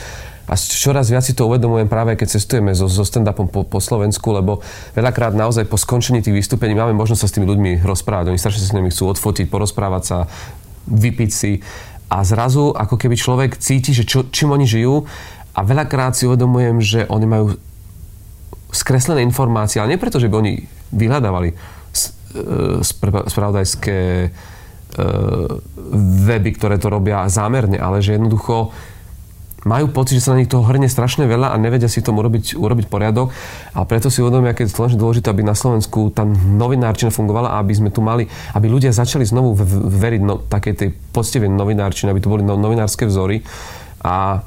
a 0.51 0.59
čoraz 0.59 1.15
viac 1.15 1.23
si 1.23 1.39
to 1.39 1.47
uvedomujem 1.47 1.87
práve, 1.87 2.19
keď 2.19 2.35
cestujeme 2.35 2.75
so, 2.75 2.91
so 2.91 3.07
stand-upom 3.07 3.47
po, 3.47 3.63
po 3.63 3.79
Slovensku, 3.79 4.35
lebo 4.35 4.59
veľakrát 4.99 5.31
naozaj 5.31 5.71
po 5.71 5.79
skončení 5.79 6.27
tých 6.27 6.43
vystúpení 6.43 6.75
máme 6.75 6.91
možnosť 6.99 7.23
sa 7.23 7.29
s 7.31 7.35
tými 7.39 7.47
ľuďmi 7.47 7.71
rozprávať. 7.87 8.35
Oni 8.35 8.41
strašne 8.43 8.67
sa 8.67 8.75
s 8.75 8.75
nimi 8.75 8.91
chcú 8.91 9.15
odfotiť, 9.15 9.47
porozprávať 9.47 10.03
sa, 10.03 10.19
vypiť 10.91 11.31
si. 11.31 11.63
A 12.11 12.27
zrazu, 12.27 12.75
ako 12.75 12.99
keby 12.99 13.15
človek 13.15 13.63
cíti, 13.63 13.95
že 13.95 14.03
čo, 14.03 14.27
čím 14.27 14.51
oni 14.51 14.67
žijú 14.67 15.07
a 15.55 15.61
veľakrát 15.63 16.19
si 16.19 16.27
uvedomujem, 16.27 16.83
že 16.83 17.07
oni 17.07 17.27
majú 17.31 17.55
skreslené 18.75 19.23
informácie, 19.23 19.79
ale 19.79 19.95
nie 19.95 20.03
preto, 20.03 20.19
že 20.19 20.27
by 20.27 20.35
oni 20.35 20.67
vyhľadávali 20.91 21.55
e, 21.55 21.57
spravodajské 23.31 23.99
e, 24.27 24.29
weby, 26.27 26.51
ktoré 26.59 26.75
to 26.83 26.91
robia 26.91 27.31
zámerne, 27.31 27.79
ale 27.79 28.03
že 28.03 28.19
jednoducho 28.19 28.75
majú 29.69 29.93
pocit, 29.93 30.17
že 30.17 30.25
sa 30.25 30.33
na 30.33 30.41
nich 30.41 30.49
toho 30.49 30.65
hrne 30.65 30.89
strašne 30.89 31.29
veľa 31.29 31.53
a 31.53 31.57
nevedia 31.61 31.89
si 31.89 32.01
tomu 32.01 32.25
urobiť, 32.25 32.57
urobiť 32.57 32.87
poriadok. 32.89 33.29
A 33.77 33.85
preto 33.85 34.09
si 34.09 34.25
uvedomia, 34.25 34.57
aké 34.57 34.65
je 34.65 34.73
strašne 34.73 34.97
dôležité, 34.97 35.29
aby 35.29 35.45
na 35.45 35.53
Slovensku 35.53 36.09
tá 36.17 36.25
novinárčina 36.25 37.13
fungovala 37.13 37.53
a 37.53 37.61
aby 37.61 37.77
sme 37.77 37.91
tu 37.93 38.01
mali, 38.01 38.25
aby 38.57 38.67
ľudia 38.73 38.93
začali 38.95 39.25
znovu 39.29 39.53
veriť 39.91 40.23
no, 40.25 40.41
takej 40.41 40.75
tej 40.77 40.89
poctivej 41.13 41.53
novinárčine, 41.53 42.09
aby 42.09 42.25
tu 42.25 42.33
boli 42.33 42.41
no, 42.41 42.57
novinárske 42.57 43.05
vzory. 43.05 43.45
A 44.01 44.41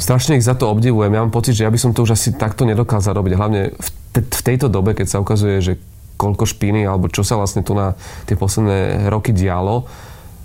strašne 0.00 0.40
ich 0.40 0.46
za 0.46 0.56
to 0.56 0.72
obdivujem. 0.72 1.12
Ja 1.12 1.20
mám 1.20 1.34
pocit, 1.34 1.60
že 1.60 1.68
ja 1.68 1.72
by 1.72 1.76
som 1.80 1.92
to 1.92 2.08
už 2.08 2.16
asi 2.16 2.32
takto 2.32 2.64
nedokázal 2.64 3.12
robiť. 3.12 3.32
Hlavne 3.36 3.60
v, 3.76 3.88
te, 4.16 4.20
v 4.24 4.42
tejto 4.44 4.72
dobe, 4.72 4.96
keď 4.96 5.06
sa 5.12 5.20
ukazuje, 5.20 5.60
že 5.60 5.72
koľko 6.20 6.44
špiny 6.44 6.84
alebo 6.84 7.08
čo 7.08 7.24
sa 7.24 7.40
vlastne 7.40 7.64
tu 7.64 7.72
na 7.72 7.96
tie 8.28 8.36
posledné 8.36 9.08
roky 9.08 9.32
dialo, 9.32 9.88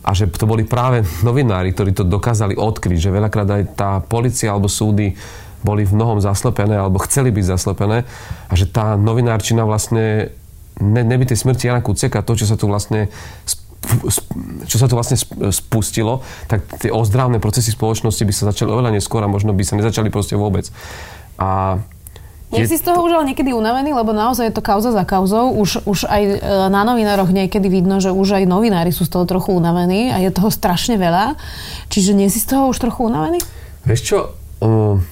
a 0.05 0.13
že 0.13 0.29
to 0.29 0.45
boli 0.45 0.61
práve 0.61 1.01
novinári, 1.25 1.73
ktorí 1.73 1.97
to 1.97 2.05
dokázali 2.05 2.53
odkryť, 2.53 3.09
že 3.09 3.09
veľakrát 3.09 3.49
aj 3.49 3.63
tá 3.73 3.91
policia 4.05 4.53
alebo 4.53 4.69
súdy 4.69 5.17
boli 5.65 5.81
v 5.81 5.97
mnohom 5.97 6.21
zaslepené 6.21 6.77
alebo 6.77 7.01
chceli 7.09 7.33
byť 7.33 7.45
zaslepené 7.57 8.05
a 8.45 8.53
že 8.53 8.69
tá 8.69 8.93
novinárčina 8.93 9.65
vlastne 9.65 10.29
ne, 10.77 11.01
nebytej 11.01 11.41
smrti 11.41 11.65
Jana 11.65 11.81
Kuceka, 11.81 12.21
to, 12.21 12.37
čo 12.37 12.45
sa 12.45 12.53
tu 12.53 12.69
vlastne 12.69 13.09
čo 14.65 14.81
sa 14.81 14.89
tu 14.89 14.97
vlastne 14.97 15.13
spustilo, 15.53 16.25
tak 16.49 16.65
tie 16.81 16.89
ozdravné 16.89 17.37
procesy 17.37 17.69
spoločnosti 17.69 18.25
by 18.25 18.33
sa 18.33 18.49
začali 18.49 18.73
oveľa 18.73 18.97
neskôr 18.97 19.21
a 19.21 19.29
možno 19.29 19.53
by 19.53 19.61
sa 19.61 19.77
nezačali 19.77 20.09
proste 20.09 20.33
vôbec. 20.33 20.73
A 21.37 21.77
Nie 22.55 22.67
je 22.67 22.71
si 22.71 22.77
z 22.79 22.87
toho 22.87 23.03
už 23.03 23.11
ale 23.19 23.35
niekedy 23.35 23.51
unavený, 23.51 23.91
lebo 23.91 24.15
naozaj 24.15 24.49
je 24.49 24.55
to 24.55 24.63
kauza 24.63 24.95
za 24.95 25.03
kauzou. 25.03 25.51
Už, 25.55 25.83
už 25.83 26.07
aj 26.07 26.21
e, 26.23 26.35
na 26.71 26.81
novinároch 26.87 27.29
niekedy 27.29 27.67
vidno, 27.67 27.99
že 27.99 28.15
už 28.15 28.39
aj 28.39 28.43
novinári 28.47 28.95
sú 28.95 29.03
z 29.03 29.11
toho 29.11 29.25
trochu 29.27 29.53
unavení 29.53 30.09
a 30.09 30.23
je 30.23 30.31
toho 30.31 30.47
strašne 30.47 30.95
veľa. 30.95 31.35
Čiže 31.91 32.15
nie 32.15 32.31
si 32.31 32.39
z 32.39 32.55
toho 32.55 32.71
už 32.71 32.77
trochu 32.79 33.07
unavený? 33.07 33.39
Vieš 33.85 34.01
čo, 34.01 34.17
um, 34.65 35.03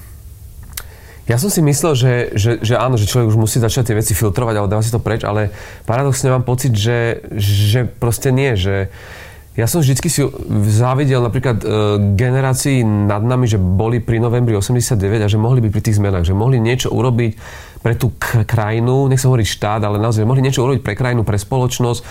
ja 1.24 1.40
som 1.40 1.48
si 1.48 1.64
myslel, 1.64 1.92
že, 1.96 2.12
že, 2.36 2.50
že 2.60 2.76
áno, 2.76 3.00
že 3.00 3.08
človek 3.08 3.32
už 3.32 3.40
musí 3.40 3.56
začať 3.56 3.92
tie 3.92 3.96
veci 3.96 4.12
filtrovať, 4.12 4.54
ale 4.60 4.68
dáva 4.68 4.84
si 4.84 4.92
to 4.92 5.00
preč, 5.00 5.24
ale 5.24 5.48
paradoxne 5.88 6.28
mám 6.28 6.44
pocit, 6.44 6.76
že, 6.76 7.24
že 7.40 7.88
proste 7.88 8.28
nie, 8.28 8.52
že 8.60 8.92
ja 9.54 9.70
som 9.70 9.86
vždycky 9.86 10.10
si 10.10 10.26
závidel 10.66 11.22
napríklad 11.22 11.62
e, 11.62 11.66
generácii 12.18 12.82
nad 12.82 13.22
nami, 13.22 13.46
že 13.46 13.54
boli 13.54 14.02
pri 14.02 14.18
novembri 14.18 14.58
89 14.58 14.98
a 15.22 15.30
že 15.30 15.38
mohli 15.38 15.62
byť 15.62 15.70
pri 15.70 15.82
tých 15.82 15.98
zmenách, 16.02 16.26
že 16.26 16.34
mohli 16.34 16.58
niečo 16.58 16.90
urobiť 16.90 17.32
pre 17.78 17.94
tú 17.94 18.10
krajinu, 18.18 19.06
nech 19.06 19.22
sa 19.22 19.30
hovorí 19.30 19.46
štát, 19.46 19.86
ale 19.86 20.02
naozaj 20.02 20.26
mohli 20.26 20.42
niečo 20.42 20.66
urobiť 20.66 20.82
pre 20.82 20.98
krajinu, 20.98 21.22
pre 21.22 21.38
spoločnosť, 21.38 22.02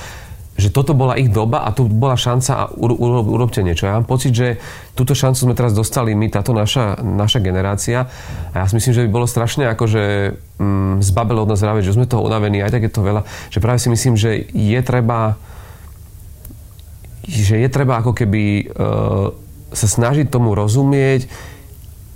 že 0.54 0.70
toto 0.70 0.96
bola 0.96 1.20
ich 1.20 1.34
doba 1.34 1.68
a 1.68 1.76
tu 1.76 1.90
bola 1.90 2.16
šanca 2.16 2.52
a 2.54 2.64
uro, 2.72 2.96
uro, 2.96 3.26
urobte 3.26 3.60
niečo. 3.60 3.90
Ja 3.90 3.98
mám 4.00 4.08
pocit, 4.08 4.32
že 4.32 4.62
túto 4.96 5.12
šancu 5.12 5.50
sme 5.50 5.58
teraz 5.58 5.76
dostali 5.76 6.14
my, 6.16 6.32
táto 6.32 6.56
naša, 6.56 7.02
naša 7.02 7.44
generácia 7.44 8.08
a 8.54 8.64
ja 8.64 8.66
si 8.70 8.80
myslím, 8.80 8.94
že 8.96 9.04
by 9.04 9.10
bolo 9.10 9.28
strašne 9.28 9.68
akože 9.68 10.04
mm, 10.64 11.04
zbabelo 11.04 11.44
od 11.44 11.52
nás 11.52 11.60
že 11.60 11.92
sme 11.92 12.08
toho 12.08 12.24
unavení, 12.24 12.64
aj 12.64 12.80
tak 12.80 12.88
je 12.88 12.94
to 12.94 13.04
veľa, 13.04 13.28
že 13.52 13.60
práve 13.60 13.84
si 13.84 13.92
myslím, 13.92 14.16
že 14.16 14.48
je 14.48 14.80
treba 14.80 15.36
že 17.24 17.60
je 17.60 17.70
treba 17.72 18.00
ako 18.00 18.12
keby 18.12 18.44
uh, 18.68 19.32
sa 19.74 19.88
snažiť 19.88 20.30
tomu 20.30 20.54
rozumieť, 20.54 21.28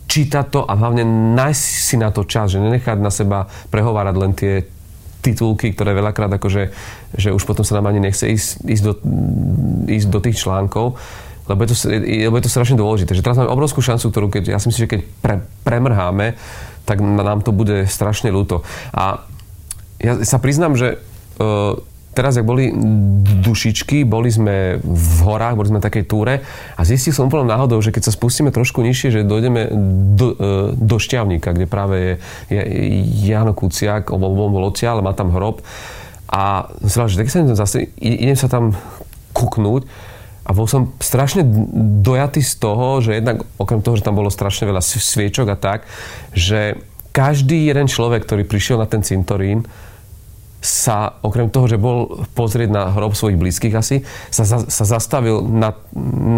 čítať 0.08 0.46
to 0.50 0.62
a 0.64 0.74
hlavne 0.80 1.04
nájsť 1.36 1.64
si 1.64 1.96
na 2.00 2.10
to 2.16 2.24
čas, 2.24 2.56
že 2.56 2.64
nenechať 2.64 2.98
na 3.00 3.12
seba 3.12 3.52
prehovárať 3.70 4.16
len 4.16 4.32
tie 4.32 4.64
titulky, 5.20 5.76
ktoré 5.76 5.92
veľakrát 5.92 6.32
akože, 6.40 6.72
že 7.20 7.36
už 7.36 7.44
potom 7.44 7.68
sa 7.68 7.76
nám 7.76 7.92
ani 7.92 8.00
nechce 8.00 8.24
ísť, 8.24 8.50
ísť, 8.64 8.84
do, 8.88 8.94
ísť 9.92 10.08
do 10.08 10.20
tých 10.24 10.40
článkov, 10.40 10.96
lebo 11.52 11.60
je, 11.64 11.70
to, 11.72 11.76
lebo 11.92 12.36
je 12.40 12.46
to 12.48 12.52
strašne 12.52 12.80
dôležité. 12.80 13.12
Že 13.16 13.24
teraz 13.24 13.38
máme 13.40 13.52
obrovskú 13.52 13.84
šancu, 13.84 14.08
ktorú 14.12 14.28
keď, 14.32 14.56
ja 14.56 14.60
si 14.60 14.72
myslím, 14.72 14.84
že 14.88 14.92
keď 14.96 15.02
pre, 15.20 15.36
premrháme, 15.68 16.40
tak 16.88 17.04
nám 17.04 17.44
to 17.44 17.52
bude 17.52 17.88
strašne 17.92 18.32
ľúto. 18.32 18.64
A 18.96 19.28
ja 20.00 20.24
sa 20.24 20.40
priznám, 20.40 20.80
že 20.80 21.00
uh, 21.40 21.76
teraz, 22.18 22.34
ak 22.42 22.50
boli 22.50 22.74
dušičky, 23.46 24.02
boli 24.02 24.34
sme 24.34 24.82
v 24.82 25.18
horách, 25.22 25.54
boli 25.54 25.70
sme 25.70 25.78
na 25.78 25.86
takej 25.86 26.10
túre 26.10 26.42
a 26.74 26.82
zistil 26.82 27.14
som 27.14 27.30
úplne 27.30 27.54
náhodou, 27.54 27.78
že 27.78 27.94
keď 27.94 28.10
sa 28.10 28.16
spustíme 28.18 28.50
trošku 28.50 28.82
nižšie, 28.82 29.22
že 29.22 29.30
dojdeme 29.30 29.70
do, 30.18 30.34
e, 30.34 30.46
do 30.74 30.98
Šťavníka, 30.98 31.54
kde 31.54 31.70
práve 31.70 31.98
je, 32.50 32.58
je 32.58 32.62
Jano 33.30 33.54
Kuciak, 33.54 34.10
on 34.10 34.18
bol 34.18 34.66
odtiaľ, 34.66 35.06
má 35.06 35.14
tam 35.14 35.30
hrob. 35.30 35.62
A 36.28 36.74
som 36.90 37.06
že 37.06 37.22
tak 37.22 37.30
sa 37.30 37.46
zase, 37.54 37.94
idem 38.02 38.36
sa 38.36 38.50
tam 38.50 38.74
kuknúť. 39.38 39.86
A 40.48 40.56
bol 40.56 40.64
som 40.64 40.96
strašne 41.04 41.44
dojatý 42.02 42.40
z 42.40 42.56
toho, 42.56 43.04
že 43.04 43.20
jednak 43.20 43.44
okrem 43.60 43.84
toho, 43.84 44.00
že 44.00 44.04
tam 44.08 44.16
bolo 44.16 44.32
strašne 44.32 44.64
veľa 44.64 44.80
sviečok 44.80 45.48
a 45.52 45.60
tak, 45.60 45.84
že 46.32 46.80
každý 47.12 47.68
jeden 47.68 47.92
človek, 47.92 48.24
ktorý 48.24 48.48
prišiel 48.48 48.80
na 48.80 48.88
ten 48.88 49.04
cintorín, 49.04 49.68
sa, 50.58 51.22
okrem 51.22 51.54
toho, 51.54 51.70
že 51.70 51.78
bol 51.78 52.26
pozrieť 52.34 52.70
na 52.74 52.90
hrob 52.90 53.14
svojich 53.14 53.38
blízkych 53.38 53.74
asi, 53.78 54.02
sa, 54.34 54.44
za, 54.44 54.66
sa 54.66 54.86
zastavil 54.90 55.46
na, 55.46 55.78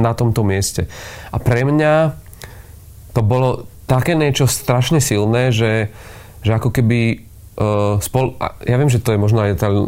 na 0.03 0.11
tomto 0.11 0.43
mieste. 0.43 0.91
A 1.31 1.39
pre 1.39 1.63
mňa 1.63 2.13
to 3.15 3.21
bolo 3.23 3.65
také 3.89 4.13
niečo 4.13 4.45
strašne 4.45 5.01
silné, 5.01 5.49
že, 5.55 5.89
že 6.45 6.51
ako 6.51 6.69
keby 6.69 6.99
uh, 7.57 7.97
spol, 8.03 8.37
ja 8.67 8.75
viem, 8.77 8.91
že 8.91 9.01
to 9.01 9.15
je 9.15 9.23
možno 9.23 9.41
aj 9.41 9.57
tá 9.57 9.71
uh, 9.71 9.87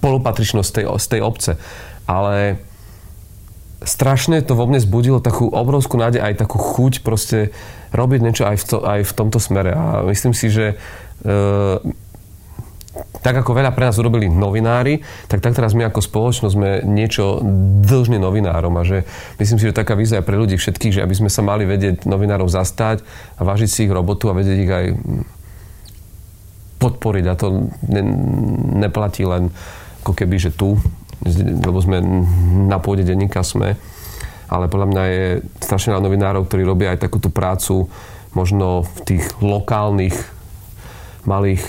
spolupatričnosť 0.00 0.70
tej, 0.72 0.84
z 0.98 1.06
tej 1.06 1.20
obce, 1.22 1.52
ale 2.08 2.58
strašne 3.84 4.42
to 4.42 4.58
vo 4.58 4.66
mne 4.66 4.82
zbudilo 4.82 5.22
takú 5.22 5.46
obrovskú 5.46 6.00
nádej, 6.00 6.18
aj 6.18 6.40
takú 6.40 6.58
chuť 6.58 7.06
proste 7.06 7.54
robiť 7.94 8.20
niečo 8.24 8.44
aj 8.48 8.56
v, 8.58 8.64
to, 8.64 8.76
aj 8.82 9.00
v 9.06 9.12
tomto 9.14 9.38
smere. 9.38 9.70
A 9.76 10.02
myslím 10.10 10.34
si, 10.34 10.50
že 10.50 10.74
uh, 10.74 11.78
tak 13.28 13.44
ako 13.44 13.60
veľa 13.60 13.76
pre 13.76 13.84
nás 13.84 14.00
urobili 14.00 14.32
novinári, 14.32 15.04
tak 15.28 15.44
tak 15.44 15.52
teraz 15.52 15.76
my 15.76 15.84
ako 15.92 16.00
spoločnosť 16.00 16.54
sme 16.56 16.80
niečo 16.88 17.44
dlžní 17.84 18.16
novinárom 18.16 18.72
a 18.80 18.88
že 18.88 19.04
myslím 19.36 19.60
si, 19.60 19.68
že 19.68 19.76
taká 19.76 19.92
vízia 19.92 20.24
pre 20.24 20.40
ľudí 20.40 20.56
všetkých, 20.56 20.96
že 20.96 21.04
aby 21.04 21.12
sme 21.12 21.28
sa 21.28 21.44
mali 21.44 21.68
vedieť 21.68 22.08
novinárov 22.08 22.48
zastať 22.48 23.04
a 23.36 23.44
vážiť 23.44 23.68
si 23.68 23.84
ich 23.84 23.92
robotu 23.92 24.32
a 24.32 24.38
vedieť 24.38 24.58
ich 24.64 24.72
aj 24.72 24.86
podporiť. 26.80 27.24
A 27.28 27.36
to 27.36 27.68
ne, 27.84 28.02
neplatí 28.88 29.28
len 29.28 29.52
ako 30.00 30.16
keby, 30.16 30.40
že 30.40 30.56
tu, 30.56 30.80
lebo 31.36 31.76
sme 31.84 32.00
na 32.64 32.80
pôde 32.80 33.04
denníka 33.04 33.44
sme, 33.44 33.76
ale 34.48 34.72
podľa 34.72 34.88
mňa 34.88 35.02
je 35.04 35.26
strašne 35.60 35.92
veľa 35.92 36.06
novinárov, 36.08 36.48
ktorí 36.48 36.64
robia 36.64 36.96
aj 36.96 37.04
takúto 37.04 37.28
prácu 37.28 37.92
možno 38.32 38.88
v 38.88 38.98
tých 39.04 39.24
lokálnych 39.44 40.16
malých 41.28 41.60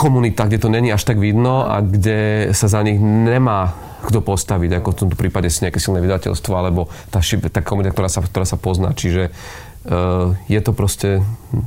komunitách, 0.00 0.48
kde 0.48 0.62
to 0.64 0.72
není 0.72 0.88
až 0.88 1.04
tak 1.04 1.20
vidno 1.20 1.68
a 1.68 1.84
kde 1.84 2.50
sa 2.56 2.72
za 2.72 2.80
nich 2.80 2.96
nemá 2.96 3.76
kto 4.00 4.24
postaviť, 4.24 4.80
ako 4.80 4.88
v 4.96 4.98
tomto 5.04 5.16
prípade 5.20 5.52
si 5.52 5.60
nejaké 5.60 5.76
silné 5.76 6.00
vydateľstvo 6.00 6.52
alebo 6.56 6.88
tá, 7.12 7.20
tá 7.52 7.60
komunita, 7.60 7.92
ktorá 7.92 8.08
sa, 8.08 8.24
ktorá 8.24 8.48
sa 8.48 8.56
pozná. 8.56 8.96
Čiže 8.96 9.28
uh, 9.28 10.32
je 10.48 10.60
to 10.64 10.72
proste 10.72 11.20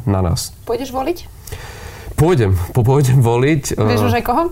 na 0.09 0.25
nás. 0.25 0.49
Pôjdeš 0.65 0.89
voliť? 0.89 1.29
Pôjdem, 2.17 2.57
pôjdem 2.73 3.21
voliť. 3.21 3.77
Vieš 3.77 4.01
uh, 4.01 4.09
už 4.09 4.17
aj 4.17 4.25
koho? 4.25 4.43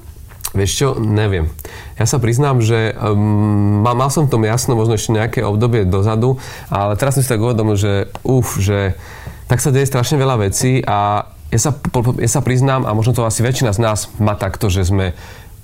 Vieš 0.51 0.71
čo, 0.75 0.87
neviem. 0.99 1.47
Ja 1.95 2.03
sa 2.03 2.19
priznám, 2.19 2.59
že 2.59 2.91
um, 2.91 3.81
mal, 3.81 3.95
mal 3.95 4.11
som 4.11 4.27
tom 4.27 4.43
jasno 4.43 4.75
možno 4.75 4.99
ešte 4.99 5.15
nejaké 5.15 5.39
obdobie 5.47 5.87
dozadu, 5.87 6.37
ale 6.67 6.99
teraz 6.99 7.15
som 7.15 7.23
si 7.23 7.31
tak 7.31 7.39
uvedomil, 7.39 7.79
že 7.79 8.11
uf, 8.27 8.59
že 8.59 8.99
tak 9.47 9.63
sa 9.63 9.71
deje 9.71 9.87
strašne 9.87 10.19
veľa 10.19 10.47
vecí 10.47 10.83
a 10.83 11.31
ja 11.51 11.59
sa, 11.59 11.71
ja 12.17 12.29
sa 12.31 12.41
priznám, 12.41 12.87
a 12.87 12.95
možno 12.95 13.11
to 13.11 13.27
asi 13.27 13.43
väčšina 13.43 13.75
z 13.75 13.83
nás 13.83 14.07
má 14.17 14.39
takto, 14.39 14.71
že 14.71 14.87
sme 14.87 15.11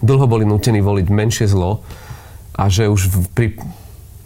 dlho 0.04 0.28
boli 0.28 0.44
nutení 0.44 0.84
voliť 0.84 1.08
menšie 1.08 1.48
zlo 1.48 1.82
a 2.54 2.68
že 2.68 2.92
už 2.92 3.32
pri, 3.32 3.56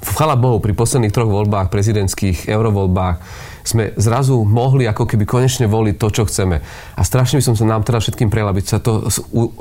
chvala 0.01 0.33
Bohu, 0.35 0.57
pri 0.57 0.73
posledných 0.73 1.13
troch 1.13 1.29
voľbách, 1.29 1.69
prezidentských, 1.69 2.49
eurovoľbách, 2.49 3.17
sme 3.61 3.93
zrazu 3.93 4.41
mohli 4.41 4.89
ako 4.89 5.05
keby 5.05 5.29
konečne 5.29 5.69
voliť 5.69 5.95
to, 6.01 6.07
čo 6.09 6.23
chceme. 6.25 6.65
A 6.97 7.01
strašne 7.05 7.37
by 7.37 7.45
som 7.45 7.53
sa 7.53 7.69
nám 7.69 7.85
teda 7.85 8.01
všetkým 8.01 8.33
prejel, 8.33 8.49
aby 8.49 8.61
sa 8.65 8.81
to, 8.81 9.05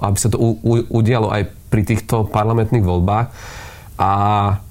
aby 0.01 0.19
sa 0.19 0.33
to 0.33 0.41
u, 0.41 0.57
u, 0.57 0.73
udialo 0.89 1.29
aj 1.29 1.53
pri 1.69 1.85
týchto 1.85 2.25
parlamentných 2.33 2.81
voľbách. 2.81 3.29
A 4.01 4.11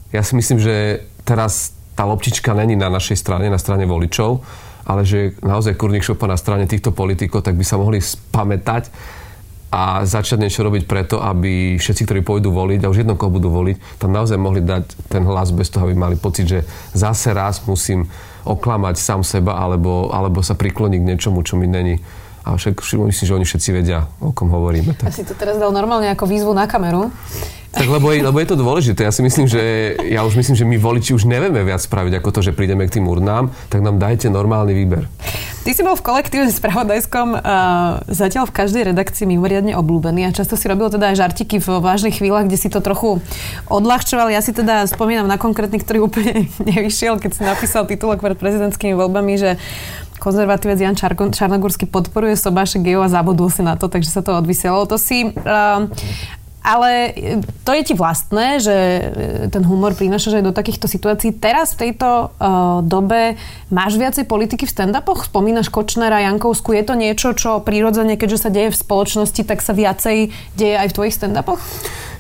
ja 0.09 0.21
si 0.25 0.33
myslím, 0.33 0.57
že 0.57 1.05
teraz 1.21 1.77
tá 1.93 2.09
loptička 2.09 2.57
není 2.57 2.73
na 2.73 2.89
našej 2.89 3.21
strane, 3.21 3.53
na 3.53 3.61
strane 3.61 3.85
voličov, 3.85 4.41
ale 4.89 5.06
že 5.06 5.38
naozaj 5.45 5.78
kurník 5.78 6.02
šopa 6.02 6.25
na 6.25 6.34
strane 6.34 6.65
týchto 6.65 6.89
politikov, 6.89 7.45
tak 7.45 7.54
by 7.54 7.62
sa 7.62 7.78
mohli 7.78 8.02
spamätať 8.02 8.89
a 9.69 10.02
začať 10.02 10.41
niečo 10.41 10.65
robiť 10.65 10.89
preto, 10.89 11.21
aby 11.21 11.78
všetci, 11.78 12.02
ktorí 12.10 12.25
pôjdu 12.25 12.49
voliť, 12.49 12.82
a 12.82 12.89
už 12.89 13.06
jedno 13.06 13.13
koho 13.13 13.30
budú 13.30 13.54
voliť, 13.54 14.02
tam 14.02 14.10
naozaj 14.10 14.41
mohli 14.41 14.65
dať 14.65 15.13
ten 15.13 15.21
hlas 15.21 15.54
bez 15.54 15.69
toho, 15.69 15.86
aby 15.86 15.93
mali 15.93 16.17
pocit, 16.17 16.49
že 16.49 16.65
zase 16.97 17.38
raz 17.38 17.62
musím 17.69 18.10
oklamať 18.49 18.97
sám 18.97 19.21
seba 19.21 19.62
alebo, 19.62 20.10
alebo 20.10 20.41
sa 20.41 20.58
prikloniť 20.58 20.99
k 21.06 21.10
niečomu, 21.13 21.45
čo 21.45 21.54
mi 21.54 21.69
není 21.69 22.02
a 22.49 22.57
však 22.57 22.81
myslím, 22.81 23.25
že 23.29 23.33
oni 23.38 23.45
všetci 23.45 23.69
vedia, 23.69 24.09
o 24.17 24.33
kom 24.33 24.49
hovoríme. 24.49 24.97
Tak. 24.97 25.13
Asi 25.13 25.21
to 25.21 25.38
teraz 25.38 25.62
dal 25.62 25.69
normálne 25.69 26.09
ako 26.09 26.25
výzvu 26.25 26.51
na 26.57 26.65
kameru. 26.65 27.13
Tak 27.69 27.85
lebo 27.85 28.09
je, 28.09 28.25
lebo 28.25 28.41
je 28.41 28.49
to 28.49 28.57
dôležité. 28.57 29.05
Ja 29.05 29.13
si 29.13 29.21
myslím, 29.21 29.45
že 29.45 29.93
ja 30.09 30.25
už 30.25 30.33
myslím, 30.41 30.57
že 30.57 30.65
my 30.65 30.81
voliči 30.81 31.13
už 31.13 31.29
nevieme 31.29 31.62
viac 31.62 31.77
spraviť 31.77 32.17
ako 32.17 32.29
to, 32.33 32.39
že 32.41 32.57
prídeme 32.57 32.81
k 32.89 32.97
tým 32.97 33.05
urnám, 33.05 33.53
tak 33.69 33.85
nám 33.85 34.01
dajte 34.01 34.25
normálny 34.33 34.73
výber. 34.73 35.05
Ty 35.62 35.77
si 35.77 35.85
bol 35.85 35.93
v 35.93 36.01
kolektíve 36.01 36.49
spravodajskom 36.49 37.38
uh, 37.38 37.41
zatiaľ 38.09 38.49
v 38.49 38.57
každej 38.57 38.89
redakcii 38.89 39.29
mimoriadne 39.29 39.77
obľúbený 39.77 40.25
a 40.25 40.33
často 40.33 40.57
si 40.57 40.65
robil 40.65 40.89
teda 40.89 41.13
aj 41.13 41.21
žartiky 41.21 41.62
v 41.62 41.67
vážnych 41.77 42.17
chvíľach, 42.17 42.49
kde 42.49 42.57
si 42.57 42.73
to 42.73 42.81
trochu 42.81 43.21
odľahčoval. 43.69 44.33
Ja 44.33 44.41
si 44.41 44.49
teda 44.49 44.89
spomínam 44.89 45.29
na 45.29 45.38
konkrétny, 45.38 45.77
ktorý 45.77 46.09
úplne 46.09 46.49
nevyšiel, 46.73 47.21
keď 47.21 47.31
si 47.38 47.41
napísal 47.45 47.85
titulok 47.85 48.17
pred 48.17 48.33
prezidentskými 48.33 48.97
voľbami, 48.97 49.38
že 49.38 49.62
konzervatívec 50.19 50.77
Jan 50.77 50.99
Čarnogórsky 51.32 51.88
podporuje 51.88 52.36
Sobáše 52.36 52.84
Geo 52.84 52.99
a 53.01 53.10
zabudol 53.10 53.47
si 53.47 53.63
na 53.63 53.79
to, 53.79 53.88
takže 53.88 54.12
sa 54.12 54.21
to 54.21 54.36
odvysielalo. 54.36 54.86
To 54.91 54.99
si... 54.99 55.32
Uh, 55.32 55.88
ale 56.60 57.15
to 57.63 57.71
je 57.71 57.84
ti 57.88 57.93
vlastné, 57.95 58.60
že 58.60 58.75
e, 58.75 59.03
ten 59.47 59.63
humor 59.63 59.95
prinášaš 59.95 60.43
aj 60.43 60.45
do 60.45 60.51
takýchto 60.51 60.91
situácií. 60.91 61.32
Teraz 61.32 61.71
v 61.73 61.88
tejto 61.88 62.36
uh, 62.36 62.84
dobe 62.84 63.39
máš 63.71 63.95
viacej 63.95 64.27
politiky 64.27 64.67
v 64.67 64.73
stand-upoch? 64.75 65.23
Spomínaš 65.32 65.71
Kočnera, 65.71 66.19
Jankovsku. 66.19 66.75
Je 66.75 66.84
to 66.84 66.99
niečo, 66.99 67.32
čo 67.32 67.63
prirodzene, 67.63 68.19
keďže 68.19 68.43
sa 68.43 68.49
deje 68.51 68.75
v 68.75 68.82
spoločnosti, 68.86 69.41
tak 69.47 69.63
sa 69.63 69.71
viacej 69.71 70.36
deje 70.60 70.75
aj 70.75 70.88
v 70.91 70.95
tvojich 70.99 71.15
stand-upoch? 71.15 71.63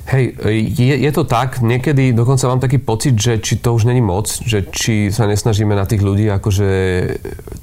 Hej, 0.09 0.41
je, 0.73 0.95
je 1.05 1.11
to 1.13 1.21
tak. 1.21 1.61
Niekedy 1.61 2.17
dokonca 2.17 2.49
mám 2.49 2.57
taký 2.57 2.81
pocit, 2.81 3.13
že 3.13 3.37
či 3.37 3.61
to 3.61 3.77
už 3.77 3.85
není 3.85 4.01
moc, 4.01 4.25
že 4.25 4.65
či 4.65 5.13
sa 5.13 5.29
nesnažíme 5.29 5.77
na 5.77 5.85
tých 5.85 6.01
ľudí 6.01 6.25
akože 6.33 6.69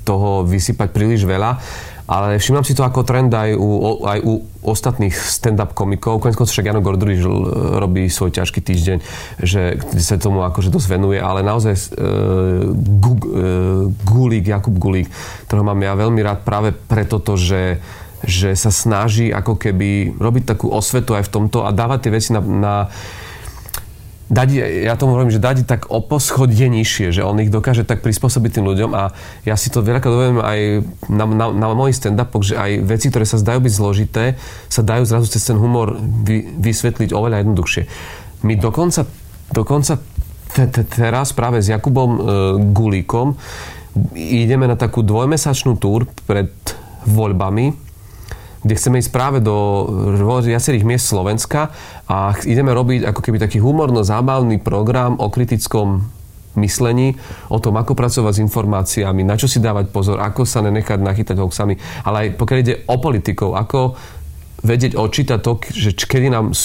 toho 0.06 0.46
vysypať 0.46 0.94
príliš 0.94 1.26
veľa. 1.26 1.58
ale 2.06 2.38
všimám 2.38 2.62
si 2.62 2.74
to 2.78 2.86
ako 2.86 3.02
trend 3.02 3.34
aj 3.34 3.58
u, 3.58 3.98
aj 4.06 4.18
u 4.22 4.46
ostatných 4.62 5.10
stand-up 5.10 5.74
komikov. 5.74 6.22
Konec 6.22 6.38
koncov 6.38 6.54
však 6.54 6.70
Jano 6.70 6.78
Gorduriš 6.82 7.26
robí 7.82 8.06
svoj 8.06 8.30
ťažký 8.30 8.62
týždeň, 8.62 8.98
že 9.42 9.82
sa 9.98 10.14
tomu 10.14 10.46
akože 10.46 10.70
dosť 10.70 10.86
venuje, 10.86 11.18
ale 11.18 11.42
naozaj 11.42 11.74
uh, 11.74 11.82
Gulík, 14.06 14.46
Jakub 14.46 14.78
Gulík, 14.78 15.10
ktorého 15.50 15.66
mám 15.66 15.82
ja 15.82 15.98
veľmi 15.98 16.22
rád 16.22 16.46
práve 16.46 16.70
preto, 16.70 17.18
že 17.34 17.82
že 18.24 18.56
sa 18.56 18.72
snaží 18.72 19.28
ako 19.28 19.60
keby 19.60 20.16
robiť 20.16 20.56
takú 20.56 20.72
osvetu 20.72 21.12
aj 21.12 21.28
v 21.28 21.32
tomto 21.32 21.68
a 21.68 21.74
dávať 21.74 22.08
tie 22.08 22.14
veci 22.14 22.30
na, 22.32 22.40
na 22.40 22.74
dať, 24.26 24.48
ja 24.82 24.98
tomu 24.98 25.14
hovorím, 25.14 25.30
že 25.30 25.42
dať 25.42 25.68
tak 25.68 25.86
o 25.86 26.02
poschodie 26.02 26.66
nižšie, 26.66 27.14
že 27.14 27.22
on 27.22 27.38
ich 27.38 27.52
dokáže 27.52 27.86
tak 27.86 28.02
prispôsobiť 28.02 28.58
tým 28.58 28.66
ľuďom 28.66 28.90
a 28.94 29.14
ja 29.46 29.54
si 29.54 29.70
to 29.70 29.86
veľakrát 29.86 30.10
dovedem 30.10 30.40
aj 30.42 30.60
na, 31.06 31.24
na, 31.30 31.46
na 31.54 31.66
mojich 31.74 31.98
stand-upoch, 32.02 32.42
že 32.42 32.58
aj 32.58 32.82
veci, 32.82 33.06
ktoré 33.10 33.22
sa 33.22 33.38
zdajú 33.38 33.62
byť 33.62 33.72
zložité, 33.72 34.24
sa 34.66 34.82
dajú 34.82 35.06
zrazu 35.06 35.30
cez 35.30 35.46
ten 35.46 35.54
humor 35.54 35.94
vy, 36.00 36.42
vysvetliť 36.58 37.14
oveľa 37.14 37.46
jednoduchšie. 37.46 37.82
My 38.42 38.58
dokonca, 38.58 39.06
dokonca 39.54 40.02
te, 40.50 40.64
te, 40.66 40.82
teraz 40.82 41.30
práve 41.30 41.62
s 41.62 41.70
Jakubom 41.70 42.10
e, 42.10 42.20
Gulíkom 42.74 43.38
ideme 44.18 44.66
na 44.66 44.74
takú 44.74 45.06
dvojmesačnú 45.06 45.78
túr 45.78 46.10
pred 46.26 46.50
voľbami 47.06 47.85
kde 48.66 48.74
chceme 48.74 48.98
ísť 48.98 49.14
práve 49.14 49.38
do 49.38 49.86
viacerých 50.42 50.82
miest 50.82 51.06
Slovenska 51.06 51.70
a 52.10 52.34
ideme 52.42 52.74
robiť 52.74 53.06
ako 53.06 53.20
keby 53.22 53.38
taký 53.38 53.62
humorno-zábavný 53.62 54.58
program 54.58 55.14
o 55.22 55.30
kritickom 55.30 56.10
myslení, 56.58 57.14
o 57.52 57.60
tom, 57.62 57.78
ako 57.78 57.94
pracovať 57.94 58.40
s 58.40 58.42
informáciami, 58.42 59.22
na 59.22 59.38
čo 59.38 59.46
si 59.46 59.62
dávať 59.62 59.92
pozor, 59.92 60.18
ako 60.18 60.48
sa 60.48 60.64
nenechať 60.64 60.98
nachytať 60.98 61.36
hoaxami, 61.38 61.78
ale 62.02 62.16
aj 62.16 62.28
pokiaľ 62.40 62.58
ide 62.64 62.74
o 62.90 62.96
politikov, 62.98 63.54
ako 63.54 63.94
vedieť 64.66 64.96
odčítať 64.96 65.38
to, 65.44 65.52
že 65.70 65.90
kedy 65.94 66.32
nám 66.32 66.56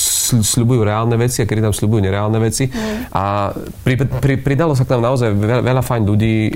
sľubujú 0.41 0.81
reálne 0.81 1.13
veci 1.19 1.43
a 1.43 1.45
kedy 1.45 1.61
nám 1.61 1.75
sľubujú 1.75 2.01
nereálne 2.01 2.39
veci. 2.41 2.71
Mm. 2.71 3.13
A 3.13 3.53
pri, 3.83 4.07
pri, 4.07 4.39
pridalo 4.41 4.73
sa 4.73 4.87
k 4.87 4.95
nám 4.95 5.11
naozaj 5.11 5.29
veľa, 5.35 5.61
veľa 5.61 5.83
fajn 5.85 6.03
ľudí, 6.07 6.35
e, 6.49 6.51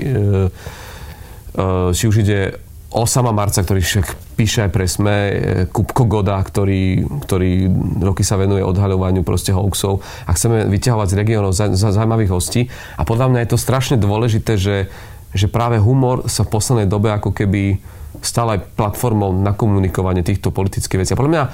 či 1.92 2.04
už 2.08 2.24
ide 2.24 2.56
Osama 2.90 3.30
Marca, 3.36 3.60
ktorý 3.60 3.84
však 3.84 4.25
píše 4.36 4.68
aj 4.68 4.70
pre 4.70 4.84
SME, 4.84 5.16
e, 5.16 5.34
Kupko 5.72 6.04
Goda, 6.04 6.36
ktorý, 6.36 7.08
ktorý 7.24 7.72
roky 8.04 8.20
sa 8.20 8.36
venuje 8.36 8.60
odhaľovaniu 8.60 9.24
proste 9.24 9.56
hoaxov 9.56 10.04
a 10.28 10.36
chceme 10.36 10.68
vyťahovať 10.68 11.08
z 11.08 11.18
regiónov 11.18 11.56
za, 11.56 11.72
za 11.72 11.96
zaujímavých 11.96 12.30
hostí. 12.30 12.68
A 13.00 13.08
podľa 13.08 13.32
mňa 13.32 13.40
je 13.42 13.50
to 13.56 13.58
strašne 13.58 13.96
dôležité, 13.96 14.60
že, 14.60 14.92
že 15.32 15.48
práve 15.48 15.80
humor 15.80 16.28
sa 16.28 16.44
v 16.44 16.52
poslednej 16.52 16.86
dobe 16.86 17.08
ako 17.10 17.32
keby 17.32 17.80
stal 18.20 18.52
aj 18.52 18.76
platformou 18.76 19.32
na 19.32 19.56
komunikovanie 19.56 20.20
týchto 20.20 20.52
politických 20.52 21.00
vecí. 21.00 21.10
A 21.16 21.20
podľa 21.20 21.32
mňa 21.32 21.44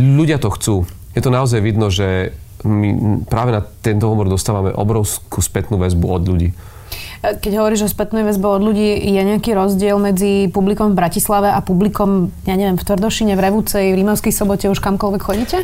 ľudia 0.00 0.40
to 0.40 0.48
chcú. 0.56 0.74
Je 1.12 1.20
to 1.20 1.28
naozaj 1.28 1.60
vidno, 1.60 1.92
že 1.92 2.32
my 2.64 3.20
práve 3.26 3.50
na 3.52 3.60
tento 3.60 4.06
humor 4.08 4.30
dostávame 4.30 4.70
obrovskú 4.72 5.42
spätnú 5.42 5.76
väzbu 5.76 6.06
od 6.08 6.22
ľudí. 6.24 6.48
Keď 7.22 7.52
hovoríš 7.54 7.86
o 7.86 7.92
spätnej 7.94 8.26
väzbe 8.26 8.50
od 8.50 8.66
ľudí, 8.66 8.98
je 8.98 9.22
nejaký 9.22 9.54
rozdiel 9.54 9.94
medzi 10.02 10.50
publikom 10.50 10.90
v 10.90 10.98
Bratislave 10.98 11.54
a 11.54 11.62
publikom, 11.62 12.34
ja 12.50 12.58
neviem, 12.58 12.74
v 12.74 12.82
Tvrdošine, 12.82 13.38
v 13.38 13.44
Revúcej, 13.46 13.94
v 13.94 14.02
Rímavskej 14.02 14.34
sobote, 14.34 14.66
už 14.66 14.82
kamkoľvek 14.82 15.22
chodíte? 15.22 15.62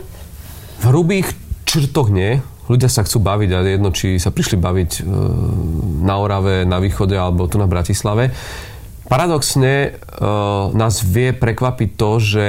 V 0.79 0.85
hrubých 0.87 1.35
črtoch 1.67 2.15
nie. 2.15 2.39
Ľudia 2.71 2.87
sa 2.87 3.03
chcú 3.03 3.19
baviť 3.19 3.51
a 3.51 3.59
jedno, 3.67 3.91
či 3.91 4.23
sa 4.23 4.31
prišli 4.31 4.55
baviť 4.55 4.91
e, 4.99 5.01
na 6.07 6.15
Orave, 6.23 6.63
na 6.63 6.79
východe 6.79 7.19
alebo 7.19 7.51
tu 7.51 7.59
na 7.59 7.67
Bratislave. 7.67 8.31
Paradoxne 9.09 9.97
uh, 9.97 10.69
nás 10.77 11.01
vie 11.01 11.33
prekvapiť 11.33 11.97
to, 11.97 12.11
že 12.21 12.47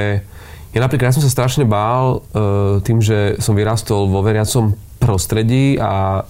ja 0.75 0.79
napríklad 0.83 1.07
ja 1.07 1.15
som 1.15 1.23
sa 1.23 1.31
strašne 1.31 1.63
bál 1.63 2.19
uh, 2.19 2.83
tým, 2.83 2.99
že 2.99 3.39
som 3.39 3.55
vyrastol 3.55 4.11
vo 4.11 4.19
veriacom 4.19 4.75
prostredí 4.99 5.79
a 5.79 6.27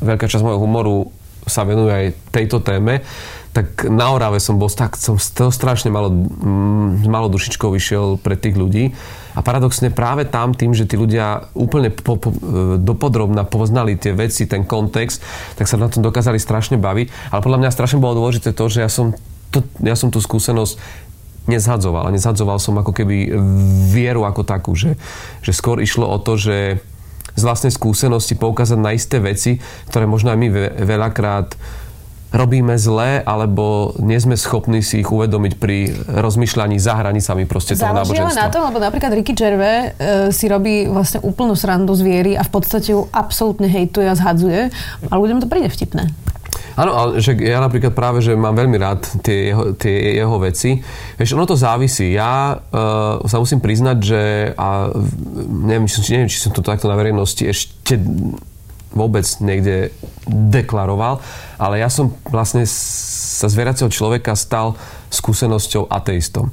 veľká 0.00 0.32
časť 0.32 0.40
môjho 0.40 0.64
humoru 0.64 1.12
sa 1.50 1.66
venuje 1.66 1.90
aj 1.90 2.06
tejto 2.30 2.62
téme, 2.62 3.02
tak 3.50 3.90
na 3.90 4.14
Orave 4.14 4.38
som 4.38 4.62
bol 4.62 4.70
tak, 4.70 4.94
som 4.94 5.18
to 5.18 5.50
strašne 5.50 5.90
malo, 5.90 6.06
mm, 6.14 7.10
malo 7.10 7.26
dušičkou 7.26 7.74
vyšiel 7.74 8.22
pre 8.22 8.38
tých 8.38 8.54
ľudí. 8.54 8.94
A 9.34 9.42
paradoxne 9.42 9.90
práve 9.90 10.22
tam 10.26 10.54
tým, 10.54 10.70
že 10.70 10.86
tí 10.86 10.94
ľudia 10.94 11.50
úplne 11.58 11.90
po, 11.90 12.14
po, 12.14 12.30
e, 12.30 12.78
dopodrobna 12.78 13.42
poznali 13.42 13.98
tie 13.98 14.14
veci, 14.14 14.46
ten 14.46 14.62
kontext, 14.62 15.22
tak 15.58 15.66
sa 15.66 15.78
na 15.78 15.90
tom 15.90 16.06
dokázali 16.06 16.38
strašne 16.38 16.78
baviť. 16.78 17.34
Ale 17.34 17.42
podľa 17.42 17.58
mňa 17.66 17.74
strašne 17.74 17.98
bolo 17.98 18.22
dôležité 18.22 18.54
to, 18.54 18.70
že 18.70 18.86
ja 18.86 18.90
som, 18.90 19.18
to, 19.50 19.66
ja 19.82 19.98
som 19.98 20.14
tú 20.14 20.22
skúsenosť 20.22 20.78
nezhadzoval. 21.50 22.06
A 22.06 22.14
nezhadzoval 22.14 22.62
som 22.62 22.78
ako 22.78 22.94
keby 22.94 23.34
vieru 23.90 24.22
ako 24.22 24.46
takú, 24.46 24.78
že, 24.78 24.94
že 25.42 25.50
skôr 25.50 25.82
išlo 25.82 26.06
o 26.06 26.18
to, 26.22 26.38
že 26.38 26.78
z 27.40 27.44
vlastnej 27.48 27.72
skúsenosti 27.72 28.36
poukázať 28.36 28.78
na 28.78 28.92
isté 28.92 29.16
veci, 29.16 29.56
ktoré 29.88 30.04
možno 30.04 30.28
aj 30.28 30.38
my 30.38 30.48
veľakrát 30.84 31.56
robíme 32.30 32.78
zle, 32.78 33.26
alebo 33.26 33.94
nie 33.98 34.14
sme 34.22 34.38
schopní 34.38 34.86
si 34.86 35.02
ich 35.02 35.10
uvedomiť 35.10 35.52
pri 35.58 35.90
rozmýšľaní 36.06 36.78
za 36.78 36.94
hranicami 36.94 37.42
proste 37.46 37.74
toho 37.74 37.90
náboženstva. 37.90 38.46
na 38.46 38.52
tom, 38.54 38.70
lebo 38.70 38.78
napríklad 38.78 39.10
Ricky 39.18 39.34
Gervais 39.34 39.90
e, 39.98 40.30
si 40.30 40.46
robí 40.46 40.86
vlastne 40.86 41.18
úplnú 41.26 41.58
srandu 41.58 41.90
z 41.98 42.02
viery 42.06 42.32
a 42.38 42.46
v 42.46 42.50
podstate 42.54 42.94
ju 42.94 43.10
absolútne 43.10 43.66
hejtuje 43.66 44.06
a 44.06 44.14
zhadzuje, 44.14 44.70
ale 45.10 45.18
ľuďom 45.18 45.42
to 45.42 45.50
príde 45.50 45.74
vtipné. 45.74 46.06
Áno, 46.78 46.92
ale 46.94 47.10
že 47.18 47.34
ja 47.38 47.58
napríklad 47.58 47.94
práve, 47.94 48.22
že 48.22 48.38
mám 48.38 48.54
veľmi 48.54 48.76
rád 48.78 49.02
tie 49.24 49.50
jeho, 49.50 49.74
tie 49.74 50.20
jeho 50.20 50.36
veci. 50.38 50.78
Vieš, 51.18 51.34
ono 51.34 51.48
to 51.48 51.58
závisí. 51.58 52.14
Ja 52.14 52.54
uh, 52.54 53.22
sa 53.26 53.36
musím 53.42 53.58
priznať, 53.58 53.98
že 53.98 54.20
a 54.54 54.92
neviem, 55.66 55.90
či, 55.90 56.02
neviem, 56.14 56.30
či 56.30 56.42
som 56.42 56.54
to 56.54 56.62
takto 56.62 56.86
na 56.86 56.94
verejnosti 56.94 57.42
ešte 57.42 57.98
vôbec 58.90 59.22
niekde 59.38 59.94
deklaroval, 60.26 61.22
ale 61.62 61.78
ja 61.78 61.86
som 61.86 62.10
vlastne 62.26 62.66
sa 62.66 63.46
z 63.46 63.54
veracieho 63.54 63.86
človeka 63.86 64.34
stal 64.34 64.74
skúsenosťou 65.14 65.86
ateistom. 65.86 66.50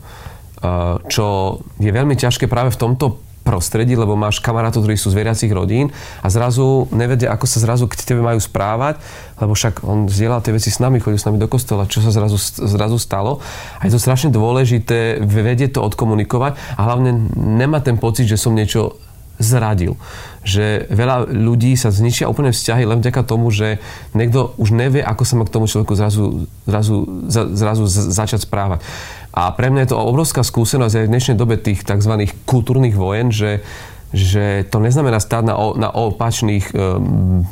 Uh, 0.57 0.97
čo 1.05 1.59
je 1.77 1.93
veľmi 1.93 2.17
ťažké 2.17 2.49
práve 2.49 2.73
v 2.73 2.81
tomto 2.81 3.26
prostredí, 3.47 3.95
lebo 3.95 4.19
máš 4.19 4.43
kamarátov, 4.43 4.83
ktorí 4.83 4.99
sú 4.99 5.15
z 5.15 5.23
veriacich 5.23 5.47
rodín 5.55 5.87
a 6.19 6.27
zrazu 6.27 6.91
nevedia, 6.91 7.31
ako 7.31 7.47
sa 7.47 7.63
zrazu 7.63 7.87
k 7.87 7.95
tebe 8.03 8.19
majú 8.19 8.43
správať, 8.43 8.99
lebo 9.39 9.55
však 9.55 9.87
on 9.87 10.11
zdieľal 10.11 10.43
tie 10.43 10.51
veci 10.51 10.67
s 10.67 10.83
nami, 10.83 10.99
chodil 10.99 11.15
s 11.15 11.23
nami 11.23 11.39
do 11.39 11.47
kostola, 11.47 11.87
čo 11.87 12.03
sa 12.03 12.11
zrazu, 12.11 12.35
zrazu 12.59 12.99
stalo. 12.99 13.39
A 13.79 13.87
je 13.87 13.95
to 13.95 14.03
strašne 14.03 14.35
dôležité 14.35 15.23
vedieť 15.23 15.79
to 15.79 15.85
odkomunikovať 15.87 16.59
a 16.75 16.81
hlavne 16.83 17.31
nemá 17.39 17.79
ten 17.79 17.95
pocit, 17.95 18.27
že 18.27 18.35
som 18.35 18.51
niečo 18.51 18.99
zradil. 19.37 19.95
Že 20.41 20.89
veľa 20.89 21.29
ľudí 21.29 21.77
sa 21.77 21.93
zničia 21.93 22.29
úplne 22.29 22.49
vzťahy 22.49 22.83
len 22.89 22.99
vďaka 22.99 23.21
tomu, 23.21 23.53
že 23.53 23.77
niekto 24.17 24.57
už 24.57 24.73
nevie, 24.73 25.01
ako 25.05 25.23
sa 25.23 25.37
má 25.37 25.45
k 25.45 25.53
tomu 25.53 25.69
človeku 25.69 25.93
zrazu, 25.93 26.49
zrazu, 26.65 27.05
zrazu 27.29 27.83
začať 27.87 28.49
správať. 28.49 28.81
A 29.37 29.53
pre 29.53 29.69
mňa 29.69 29.85
je 29.85 29.91
to 29.93 30.01
obrovská 30.01 30.41
skúsenosť 30.41 30.97
aj 30.97 31.05
v 31.05 31.11
dnešnej 31.13 31.37
dobe 31.37 31.61
tých 31.61 31.85
tzv. 31.85 32.25
kultúrnych 32.49 32.97
vojen, 32.97 33.29
že 33.29 33.61
že 34.07 34.63
to 34.71 34.79
neznamená 34.79 35.19
stáť 35.19 35.43
na, 35.51 35.55
na 35.75 35.89
opačných, 35.91 36.71
um, 36.71 37.43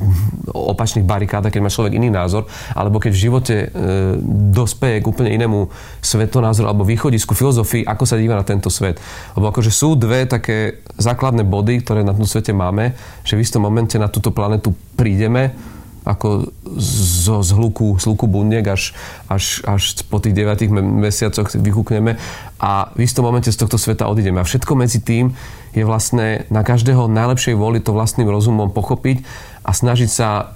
opačných 0.47 1.03
barikádach, 1.03 1.51
keď 1.51 1.59
má 1.59 1.67
človek 1.67 1.99
iný 1.99 2.07
názor, 2.07 2.47
alebo 2.71 3.03
keď 3.03 3.11
v 3.11 3.23
živote 3.27 3.55
uh, 3.67 4.15
dospeje 4.55 5.03
k 5.03 5.09
úplne 5.11 5.35
inému 5.35 5.67
svetonázoru 5.99 6.71
alebo 6.71 6.87
východisku 6.87 7.35
filozofii, 7.35 7.83
ako 7.83 8.07
sa 8.07 8.15
díva 8.15 8.39
na 8.39 8.47
tento 8.47 8.71
svet. 8.71 9.03
Lebo 9.35 9.51
akože 9.51 9.67
sú 9.67 9.99
dve 9.99 10.31
také 10.31 10.79
základné 10.95 11.43
body, 11.43 11.83
ktoré 11.83 12.07
na 12.07 12.15
tom 12.15 12.23
svete 12.23 12.55
máme, 12.55 12.95
že 13.27 13.35
v 13.35 13.43
istom 13.43 13.59
momente 13.59 13.99
na 13.99 14.07
túto 14.07 14.31
planetu 14.31 14.71
prídeme 14.95 15.74
ako 16.05 16.53
zo, 16.77 17.41
z, 17.41 17.51
hluku, 17.57 17.97
z 17.97 18.03
hluku 18.05 18.29
bundiek 18.29 18.63
až, 18.69 18.93
až, 19.25 19.65
až 19.65 20.05
po 20.05 20.21
tých 20.21 20.37
9 20.37 20.69
mesiacoch 21.01 21.49
vyhúkneme 21.57 22.21
a 22.61 22.93
v 22.93 22.99
istom 23.01 23.25
momente 23.25 23.49
z 23.49 23.57
tohto 23.57 23.81
sveta 23.81 24.05
odídeme. 24.05 24.37
A 24.37 24.47
všetko 24.47 24.77
medzi 24.77 25.01
tým 25.01 25.33
je 25.73 25.81
vlastne 25.81 26.45
na 26.53 26.61
každého 26.61 27.09
najlepšej 27.09 27.57
voli 27.57 27.81
to 27.81 27.91
vlastným 27.91 28.29
rozumom 28.29 28.69
pochopiť 28.69 29.25
a 29.65 29.73
snažiť 29.73 30.09
sa 30.09 30.55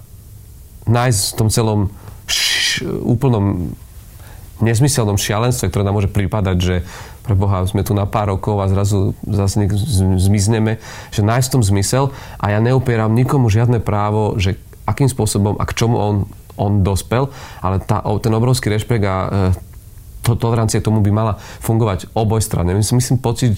nájsť 0.85 1.21
v 1.33 1.37
tom 1.37 1.49
celom 1.49 1.79
š, 2.29 2.85
úplnom 3.01 3.73
nezmyselnom 4.59 5.15
šialenstve, 5.15 5.71
ktoré 5.71 5.87
nám 5.87 5.97
môže 5.97 6.11
pripadať, 6.11 6.57
že 6.59 6.75
pre 7.23 7.33
Boha 7.35 7.63
sme 7.63 7.85
tu 7.85 7.95
na 7.95 8.03
pár 8.03 8.33
rokov 8.33 8.59
a 8.59 8.67
zrazu 8.67 9.15
zase 9.23 9.69
zmizneme, 10.19 10.83
že 11.13 11.23
nájsť 11.23 11.47
v 11.47 11.53
tom 11.53 11.63
zmysel 11.63 12.03
a 12.41 12.45
ja 12.51 12.59
neupieram 12.59 13.15
nikomu 13.15 13.47
žiadne 13.47 13.79
právo, 13.79 14.35
že 14.35 14.59
akým 14.89 15.07
spôsobom 15.07 15.55
a 15.61 15.63
k 15.69 15.75
čomu 15.77 15.95
on, 15.95 16.15
on 16.57 16.81
dospel, 16.81 17.29
ale 17.61 17.79
tá, 17.79 18.01
ten 18.19 18.33
obrovský 18.33 18.73
rešpekt 18.73 19.05
a 19.05 19.15
e, 19.15 19.29
to, 20.25 20.35
tolerancia 20.35 20.83
tomu 20.83 20.99
by 20.99 21.11
mala 21.13 21.33
fungovať 21.63 22.11
oboj 22.17 22.41
strany. 22.41 22.75
Myslím, 22.75 22.99
myslím 22.99 23.17
pocit, 23.21 23.55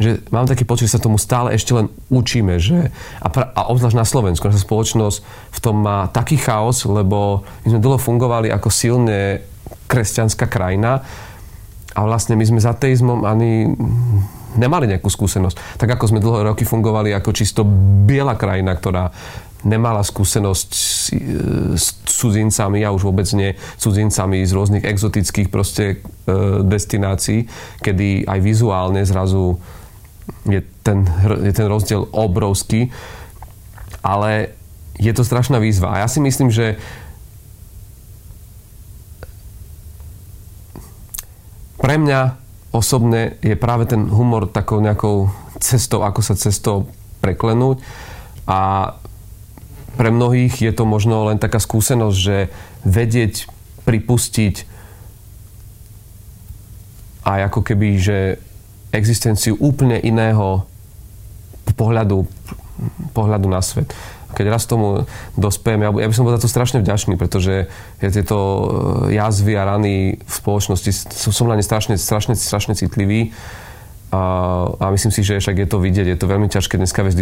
že 0.00 0.24
mám 0.32 0.48
taký 0.48 0.64
pocit, 0.64 0.88
že 0.88 0.96
sa 0.96 1.04
tomu 1.04 1.20
stále 1.20 1.52
ešte 1.52 1.76
len 1.76 1.92
učíme, 2.08 2.56
že, 2.56 2.88
a, 3.20 3.28
pra, 3.28 3.52
a 3.52 3.68
obzvlášť 3.68 3.98
na 4.00 4.08
Slovensku, 4.08 4.48
naša 4.48 4.64
spoločnosť 4.64 5.18
v 5.52 5.58
tom 5.60 5.76
má 5.84 6.08
taký 6.08 6.40
chaos, 6.40 6.88
lebo 6.88 7.44
my 7.68 7.76
sme 7.76 7.84
dlho 7.84 8.00
fungovali 8.00 8.48
ako 8.48 8.68
silne 8.72 9.44
kresťanská 9.86 10.48
krajina 10.48 11.04
a 11.94 12.00
vlastne 12.06 12.34
my 12.38 12.44
sme 12.48 12.62
s 12.62 12.66
ateizmom 12.66 13.28
ani 13.28 13.70
nemali 14.56 14.90
nejakú 14.90 15.06
skúsenosť. 15.06 15.78
Tak 15.78 15.94
ako 15.94 16.04
sme 16.10 16.24
dlho 16.24 16.54
roky 16.54 16.66
fungovali 16.66 17.14
ako 17.14 17.30
čisto 17.30 17.62
biela 18.06 18.34
krajina, 18.34 18.74
ktorá 18.74 19.14
nemala 19.64 20.00
skúsenosť 20.00 20.68
s, 20.72 21.12
e, 21.12 21.20
s 21.76 22.00
cudzincami, 22.04 22.84
a 22.84 22.94
už 22.94 23.08
vôbec 23.08 23.28
nie 23.36 23.56
cudzincami 23.76 24.44
z 24.44 24.52
rôznych 24.56 24.84
exotických 24.84 25.48
proste 25.52 25.84
e, 25.84 25.96
destinácií, 26.64 27.48
kedy 27.84 28.24
aj 28.24 28.38
vizuálne 28.40 29.04
zrazu 29.04 29.60
je 30.48 30.62
ten, 30.84 31.04
je 31.44 31.52
ten 31.52 31.66
rozdiel 31.68 32.08
obrovský, 32.12 32.88
ale 34.00 34.56
je 34.96 35.12
to 35.12 35.24
strašná 35.24 35.60
výzva. 35.60 35.96
A 35.96 36.00
ja 36.04 36.08
si 36.08 36.20
myslím, 36.20 36.52
že 36.52 36.76
pre 41.80 41.96
mňa 41.96 42.36
osobne 42.70 43.40
je 43.40 43.56
práve 43.56 43.88
ten 43.88 44.06
humor 44.08 44.46
takou 44.46 44.78
nejakou 44.78 45.32
cestou, 45.58 46.04
ako 46.04 46.20
sa 46.20 46.36
cestou 46.36 46.92
preklenúť 47.20 47.82
a 48.48 48.92
pre 50.00 50.08
mnohých 50.08 50.64
je 50.64 50.72
to 50.72 50.88
možno 50.88 51.28
len 51.28 51.36
taká 51.36 51.60
skúsenosť, 51.60 52.16
že 52.16 52.48
vedieť, 52.88 53.44
pripustiť 53.84 54.64
aj 57.28 57.52
ako 57.52 57.60
keby, 57.60 58.00
že 58.00 58.40
existenciu 58.96 59.60
úplne 59.60 60.00
iného 60.00 60.64
pohľadu, 61.76 62.24
pohľadu 63.12 63.52
na 63.52 63.60
svet 63.60 63.92
keď 64.30 64.46
raz 64.46 64.62
tomu 64.62 65.10
dospiem, 65.34 65.82
ja, 65.82 65.90
ja 65.90 66.06
by 66.06 66.14
som 66.14 66.22
bol 66.22 66.30
za 66.38 66.46
to 66.46 66.46
strašne 66.46 66.78
vďačný, 66.78 67.18
pretože 67.18 67.66
ja 67.98 68.08
tieto 68.14 68.38
e, 68.38 69.18
jazvy 69.18 69.58
a 69.58 69.66
rany 69.66 70.22
v 70.22 70.30
spoločnosti, 70.30 71.10
som 71.10 71.50
na 71.50 71.58
ne 71.58 71.66
strašne, 71.66 71.98
strašne, 71.98 72.38
strašne 72.38 72.78
citlivý. 72.78 73.34
A, 74.10 74.22
a 74.74 74.90
myslím 74.90 75.14
si, 75.14 75.22
že 75.22 75.38
však 75.38 75.54
je 75.54 75.68
to 75.70 75.78
vidieť, 75.78 76.02
je 76.02 76.18
to 76.18 76.26
veľmi 76.26 76.50
ťažké 76.50 76.74
dneska 76.74 77.06
viesť 77.06 77.18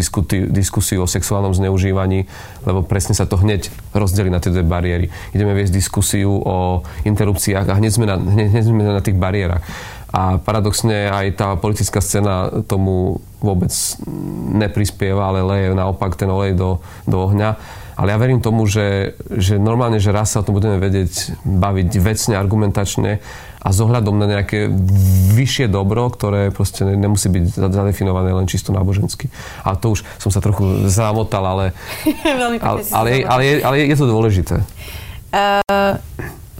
diskusiu 0.48 1.04
o 1.04 1.08
sexuálnom 1.08 1.52
zneužívaní, 1.52 2.24
lebo 2.64 2.80
presne 2.80 3.12
sa 3.12 3.28
to 3.28 3.36
hneď 3.36 3.68
rozdelí 3.92 4.32
na 4.32 4.40
tie 4.40 4.48
dve 4.48 4.64
bariéry. 4.64 5.12
Ideme 5.36 5.52
viesť 5.52 5.76
diskusiu 5.76 6.32
o 6.32 6.80
interrupciách 7.04 7.68
a 7.68 7.76
hneď 7.76 7.92
sme 7.92 8.08
na, 8.08 8.16
hneď, 8.16 8.48
hneď 8.56 8.64
sme 8.64 8.82
na 8.88 9.04
tých 9.04 9.20
bariérach. 9.20 9.60
A 10.08 10.40
paradoxne 10.40 11.12
aj 11.12 11.36
tá 11.36 11.48
politická 11.60 12.00
scéna 12.00 12.64
tomu 12.64 13.20
vôbec 13.44 13.68
neprispieva, 14.56 15.28
ale 15.28 15.44
leje 15.44 15.76
naopak 15.76 16.16
ten 16.16 16.32
olej 16.32 16.56
do, 16.56 16.80
do 17.04 17.28
ohňa. 17.28 17.60
Ale 17.98 18.14
ja 18.14 18.18
verím 18.22 18.38
tomu, 18.38 18.62
že, 18.70 19.18
že 19.26 19.58
normálne, 19.58 19.98
že 19.98 20.14
raz 20.14 20.30
sa 20.30 20.40
o 20.40 20.46
tom 20.46 20.54
budeme 20.54 20.78
vedieť 20.78 21.34
baviť 21.42 21.90
vecne, 21.98 22.38
argumentačne 22.38 23.18
a 23.58 23.68
s 23.74 23.78
ohľadom 23.82 24.14
na 24.14 24.30
nejaké 24.30 24.70
vyššie 25.34 25.66
dobro, 25.66 26.06
ktoré 26.06 26.54
proste 26.54 26.86
nemusí 26.86 27.26
byť 27.26 27.58
zadefinované 27.58 28.30
len 28.30 28.46
čisto 28.46 28.70
nábožensky. 28.70 29.26
A 29.66 29.74
to 29.74 29.98
už 29.98 30.06
som 30.22 30.30
sa 30.30 30.38
trochu 30.38 30.86
zamotal, 30.86 31.42
ale, 31.42 31.66
ale, 32.22 32.56
ale, 32.62 32.80
ale, 32.94 33.10
ale, 33.26 33.42
je, 33.42 33.54
ale 33.66 33.74
je 33.82 33.96
to 33.98 34.06
dôležité. 34.06 34.62
Uh, 35.34 35.98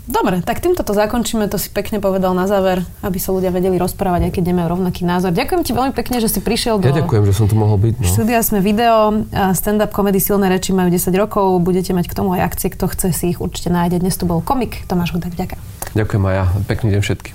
Dobre, 0.08 0.40
tak 0.40 0.64
týmto 0.64 0.80
to 0.80 0.96
zakončíme, 0.96 1.52
to 1.52 1.60
si 1.60 1.68
pekne 1.68 2.00
povedal 2.00 2.32
na 2.32 2.48
záver, 2.48 2.80
aby 3.04 3.20
sa 3.20 3.28
ľudia 3.28 3.52
vedeli 3.52 3.76
rozprávať, 3.76 4.32
aj 4.32 4.40
keď 4.40 4.42
nemajú 4.56 4.80
rovnaký 4.80 5.04
názor. 5.04 5.36
Ďakujem 5.36 5.62
ti 5.68 5.76
veľmi 5.76 5.92
pekne, 5.92 6.16
že 6.16 6.32
si 6.32 6.40
prišiel 6.40 6.80
do... 6.80 6.88
Ja 6.88 7.04
ďakujem, 7.04 7.28
že 7.28 7.36
som 7.36 7.44
tu 7.44 7.52
mohol 7.52 7.76
byť. 7.76 8.00
No. 8.00 8.08
Štúdia 8.08 8.40
sme 8.40 8.64
video, 8.64 9.28
stand-up 9.52 9.92
komedy 9.92 10.16
Silné 10.16 10.48
reči 10.48 10.72
majú 10.72 10.88
10 10.88 11.12
rokov, 11.12 11.60
budete 11.60 11.92
mať 11.92 12.08
k 12.08 12.16
tomu 12.16 12.32
aj 12.40 12.40
akcie, 12.40 12.72
kto 12.72 12.88
chce 12.88 13.12
si 13.12 13.36
ich 13.36 13.38
určite 13.38 13.68
nájde. 13.68 14.00
Dnes 14.00 14.16
tu 14.16 14.24
bol 14.24 14.40
komik 14.40 14.88
Tomáš 14.88 15.12
Hudák, 15.12 15.36
ďakujem. 15.36 15.60
Ďakujem 15.92 16.22
aj 16.24 16.34
ja, 16.40 16.44
pekný 16.64 16.88
deň 16.96 17.00
všetkým. 17.04 17.34